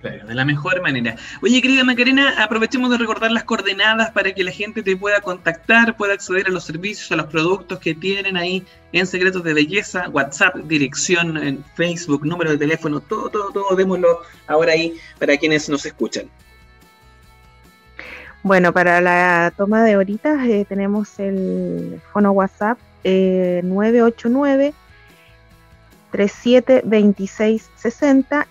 Claro, 0.00 0.28
de 0.28 0.34
la 0.34 0.44
mejor 0.44 0.80
manera. 0.80 1.16
Oye, 1.42 1.60
querida 1.60 1.82
Macarena, 1.82 2.40
aprovechemos 2.40 2.88
de 2.90 2.98
recordar 2.98 3.32
las 3.32 3.42
coordenadas 3.42 4.12
para 4.12 4.32
que 4.32 4.44
la 4.44 4.52
gente 4.52 4.84
te 4.84 4.96
pueda 4.96 5.20
contactar, 5.20 5.96
pueda 5.96 6.14
acceder 6.14 6.46
a 6.46 6.50
los 6.50 6.62
servicios, 6.64 7.10
a 7.10 7.16
los 7.16 7.26
productos 7.26 7.80
que 7.80 7.96
tienen 7.96 8.36
ahí 8.36 8.64
en 8.92 9.08
Secretos 9.08 9.42
de 9.42 9.54
Belleza, 9.54 10.08
WhatsApp, 10.10 10.54
dirección 10.54 11.36
en 11.36 11.64
Facebook, 11.74 12.24
número 12.24 12.52
de 12.52 12.58
teléfono, 12.58 13.00
todo, 13.00 13.28
todo, 13.28 13.50
todo, 13.50 13.74
démoslo 13.74 14.20
ahora 14.46 14.70
ahí 14.72 14.94
para 15.18 15.36
quienes 15.36 15.68
nos 15.68 15.84
escuchan. 15.84 16.30
Bueno, 18.44 18.72
para 18.72 19.00
la 19.00 19.52
toma 19.56 19.82
de 19.82 19.96
horitas 19.96 20.46
eh, 20.46 20.64
tenemos 20.68 21.18
el 21.18 22.00
fono 22.12 22.30
WhatsApp 22.30 22.78
eh, 23.02 23.62
989 23.64 24.74
372660 26.12 28.46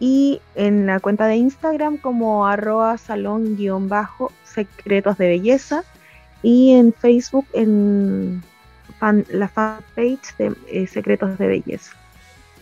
y 0.00 0.40
en 0.54 0.86
la 0.86 0.98
cuenta 0.98 1.26
de 1.26 1.36
Instagram 1.36 1.98
como 1.98 2.46
arroba 2.46 2.96
salón 2.98 3.56
guion 3.56 3.88
bajo 3.88 4.32
secretos 4.44 5.18
de 5.18 5.28
belleza 5.28 5.84
y 6.42 6.72
en 6.72 6.92
Facebook 6.92 7.46
en 7.52 8.42
fan- 8.98 9.26
la 9.30 9.46
fanpage 9.48 10.34
de 10.38 10.54
eh, 10.68 10.86
secretos 10.86 11.36
de 11.38 11.46
belleza. 11.46 11.92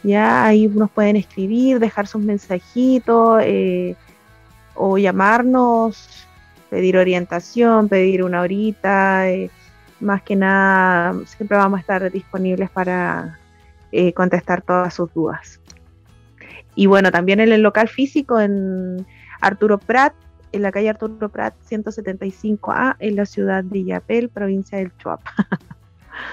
Ya 0.02 0.44
ahí 0.44 0.68
nos 0.68 0.90
pueden 0.90 1.16
escribir, 1.16 1.78
dejar 1.78 2.06
sus 2.06 2.20
mensajitos 2.22 3.40
eh, 3.44 3.94
o 4.74 4.98
llamarnos, 4.98 6.26
pedir 6.70 6.96
orientación, 6.96 7.88
pedir 7.88 8.22
una 8.24 8.40
horita. 8.42 9.30
eh, 9.30 9.50
más 10.00 10.22
que 10.22 10.36
nada, 10.36 11.14
siempre 11.26 11.56
vamos 11.56 11.78
a 11.78 11.80
estar 11.80 12.12
disponibles 12.12 12.70
para 12.70 13.36
eh, 13.90 14.12
contestar 14.12 14.62
todas 14.62 14.94
sus 14.94 15.12
dudas. 15.12 15.60
Y 16.78 16.86
bueno, 16.86 17.10
también 17.10 17.40
en 17.40 17.50
el 17.50 17.62
local 17.62 17.88
físico 17.88 18.38
en 18.38 19.04
Arturo 19.40 19.78
Prat, 19.78 20.14
en 20.52 20.62
la 20.62 20.70
calle 20.70 20.88
Arturo 20.88 21.28
Prat 21.28 21.52
175A, 21.68 22.94
en 23.00 23.16
la 23.16 23.26
ciudad 23.26 23.64
de 23.64 23.80
Illapel, 23.80 24.28
provincia 24.28 24.78
del 24.78 24.96
Chuapa. 24.96 25.28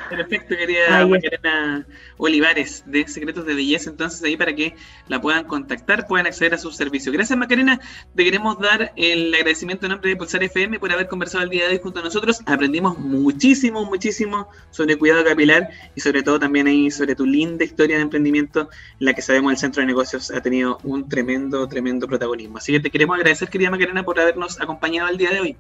Perfecto, 0.10 0.56
querida 0.56 1.06
Macarena 1.08 1.86
Olivares 2.18 2.84
de 2.86 3.08
Secretos 3.08 3.46
de 3.46 3.56
Belleza, 3.56 3.90
entonces 3.90 4.22
ahí 4.24 4.38
para 4.38 4.54
que 4.54 4.76
la 5.08 5.20
puedan 5.20 5.46
contactar, 5.46 6.08
puedan 6.08 6.28
acceder 6.28 6.54
a 6.54 6.58
sus 6.58 6.76
servicios. 6.76 7.14
Gracias 7.14 7.38
Macarena, 7.38 7.80
te 8.16 8.24
queremos 8.24 8.60
dar 8.60 8.94
el 8.96 9.34
agradecimiento 9.34 9.86
en 9.86 9.94
nombre 9.94 10.10
de 10.10 10.16
Pulsar 10.16 10.44
FM 10.44 10.80
por 10.80 10.92
haber 10.92 11.08
conversado 11.08 11.44
el 11.44 11.50
día 11.50 11.68
de 11.68 11.74
hoy 11.74 11.80
junto 11.82 12.00
a 12.00 12.04
nosotros. 12.04 12.42
Aprendimos 12.46 12.98
muchísimo, 13.00 13.86
muchísimo 13.86 14.50
sobre 14.70 14.98
cuidado 14.98 15.24
capilar 15.24 15.70
y 15.96 16.02
sobre 16.02 16.24
todo 16.24 16.40
también 16.40 16.68
ahí 16.68 16.92
sobre 16.92 17.16
tu 17.16 17.26
linda 17.26 17.64
historia 17.66 17.98
de 17.98 18.04
emprendimiento 18.04 18.70
en 19.00 19.06
la 19.06 19.14
que 19.14 19.22
sabemos 19.22 19.52
el 19.54 19.58
Centro 19.58 19.82
de 19.82 19.88
Negocios 19.88 20.32
ha 20.32 20.42
tenido 20.42 20.78
un 20.84 21.10
tremendo, 21.10 21.68
tremendo 21.68 22.08
protagonismo. 22.08 22.58
Así 22.58 22.72
que 22.72 22.80
te 22.80 22.92
queremos 22.92 23.18
agradecer, 23.18 23.50
querida 23.50 23.72
Macarena, 23.72 24.04
por 24.04 24.20
habernos 24.20 24.60
acompañado 24.62 25.10
el 25.10 25.18
día 25.18 25.32
de 25.32 25.40
hoy. 25.40 25.58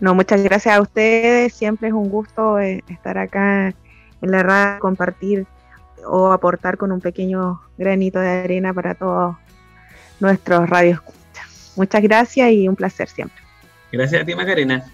No, 0.00 0.14
muchas 0.14 0.42
gracias 0.42 0.74
a 0.74 0.80
ustedes. 0.80 1.52
Siempre 1.52 1.88
es 1.88 1.94
un 1.94 2.08
gusto 2.08 2.58
eh, 2.58 2.82
estar 2.88 3.18
acá 3.18 3.68
en 3.68 4.30
la 4.30 4.42
radio, 4.42 4.80
compartir 4.80 5.46
o 6.06 6.32
aportar 6.32 6.78
con 6.78 6.90
un 6.90 7.00
pequeño 7.00 7.60
granito 7.76 8.18
de 8.18 8.28
arena 8.28 8.72
para 8.72 8.94
todos 8.94 9.36
nuestros 10.18 10.68
radios. 10.68 11.00
Muchas 11.76 12.02
gracias 12.02 12.50
y 12.50 12.68
un 12.68 12.76
placer 12.76 13.08
siempre. 13.08 13.42
Gracias 13.92 14.22
a 14.22 14.24
ti, 14.24 14.34
Macarena. 14.34 14.84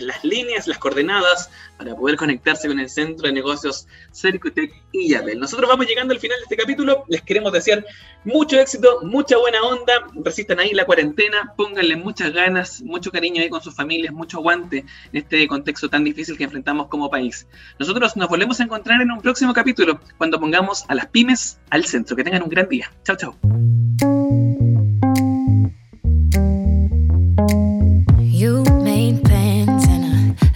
Las 0.00 0.24
líneas, 0.24 0.66
las 0.66 0.78
coordenadas 0.78 1.50
para 1.78 1.94
poder 1.94 2.16
conectarse 2.16 2.68
con 2.68 2.78
el 2.80 2.90
centro 2.90 3.26
de 3.26 3.32
negocios 3.32 3.86
Cercotec 4.12 4.72
y 4.92 5.10
Yabel. 5.10 5.38
Nosotros 5.38 5.68
vamos 5.68 5.86
llegando 5.86 6.12
al 6.12 6.20
final 6.20 6.38
de 6.38 6.42
este 6.42 6.56
capítulo. 6.56 7.04
Les 7.08 7.22
queremos 7.22 7.52
desear 7.52 7.84
mucho 8.24 8.58
éxito, 8.58 9.00
mucha 9.02 9.38
buena 9.38 9.62
onda. 9.62 9.92
Resistan 10.24 10.60
ahí 10.60 10.72
la 10.72 10.84
cuarentena, 10.84 11.54
pónganle 11.56 11.96
muchas 11.96 12.32
ganas, 12.32 12.82
mucho 12.82 13.10
cariño 13.10 13.40
ahí 13.40 13.48
con 13.48 13.62
sus 13.62 13.74
familias, 13.74 14.12
mucho 14.12 14.38
aguante 14.38 14.78
en 14.78 14.86
este 15.12 15.46
contexto 15.46 15.88
tan 15.88 16.04
difícil 16.04 16.36
que 16.36 16.44
enfrentamos 16.44 16.88
como 16.88 17.10
país. 17.10 17.46
Nosotros 17.78 18.16
nos 18.16 18.28
volvemos 18.28 18.60
a 18.60 18.64
encontrar 18.64 19.00
en 19.00 19.10
un 19.10 19.20
próximo 19.20 19.54
capítulo 19.54 20.00
cuando 20.18 20.40
pongamos 20.40 20.84
a 20.88 20.94
las 20.94 21.06
pymes 21.06 21.60
al 21.70 21.84
centro. 21.84 22.16
Que 22.16 22.24
tengan 22.24 22.42
un 22.42 22.48
gran 22.48 22.68
día. 22.68 22.92
Chao, 23.04 23.16
chao. 23.16 23.36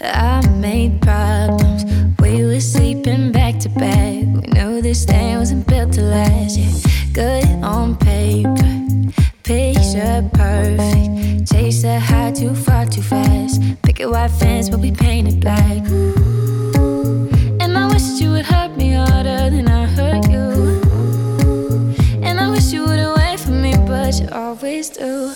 I, 0.04 0.46
made 0.48 1.00
problems. 1.00 1.84
We 2.20 2.44
were 2.44 2.60
sleeping 2.60 3.32
back 3.32 3.58
to 3.60 3.68
back. 3.68 4.24
We 4.36 4.42
knew 4.54 4.80
this 4.82 5.04
thing 5.04 5.38
wasn't 5.38 5.66
built 5.66 5.92
to 5.94 6.02
last. 6.02 6.58
Yeah, 6.58 6.72
good 7.12 7.44
on 7.64 7.96
paper, 7.96 8.52
picture 9.42 10.28
perfect. 10.32 11.50
Chase 11.50 11.82
the 11.82 12.00
high 12.00 12.32
too 12.32 12.54
far 12.54 12.86
too 12.86 13.02
fast. 13.02 13.60
Picket 13.82 14.10
white 14.10 14.30
fence, 14.30 14.68
but 14.68 14.80
we 14.80 14.90
painted 14.92 15.40
black. 15.40 15.82
And 17.62 17.76
I 17.76 17.86
wish 17.92 18.20
you 18.20 18.30
would 18.30 18.46
hurt 18.46 18.76
me 18.76 18.92
harder 18.92 19.50
than 19.50 19.68
I 19.68 19.86
hurt 19.86 20.30
you. 20.30 20.80
And 22.22 22.40
I 22.40 22.50
wish 22.50 22.72
you 22.72 22.84
for 23.44 23.50
me, 23.50 23.76
but 23.86 24.18
you 24.20 24.28
always 24.32 24.88
do. 24.88 25.33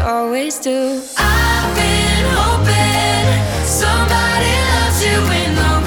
always 0.00 0.58
do. 0.58 1.02
I've 1.16 1.74
been 1.76 2.24
hoping 2.36 3.66
somebody 3.66 4.52
loves 4.72 5.04
you 5.04 5.18
in 5.44 5.54
the 5.54 5.79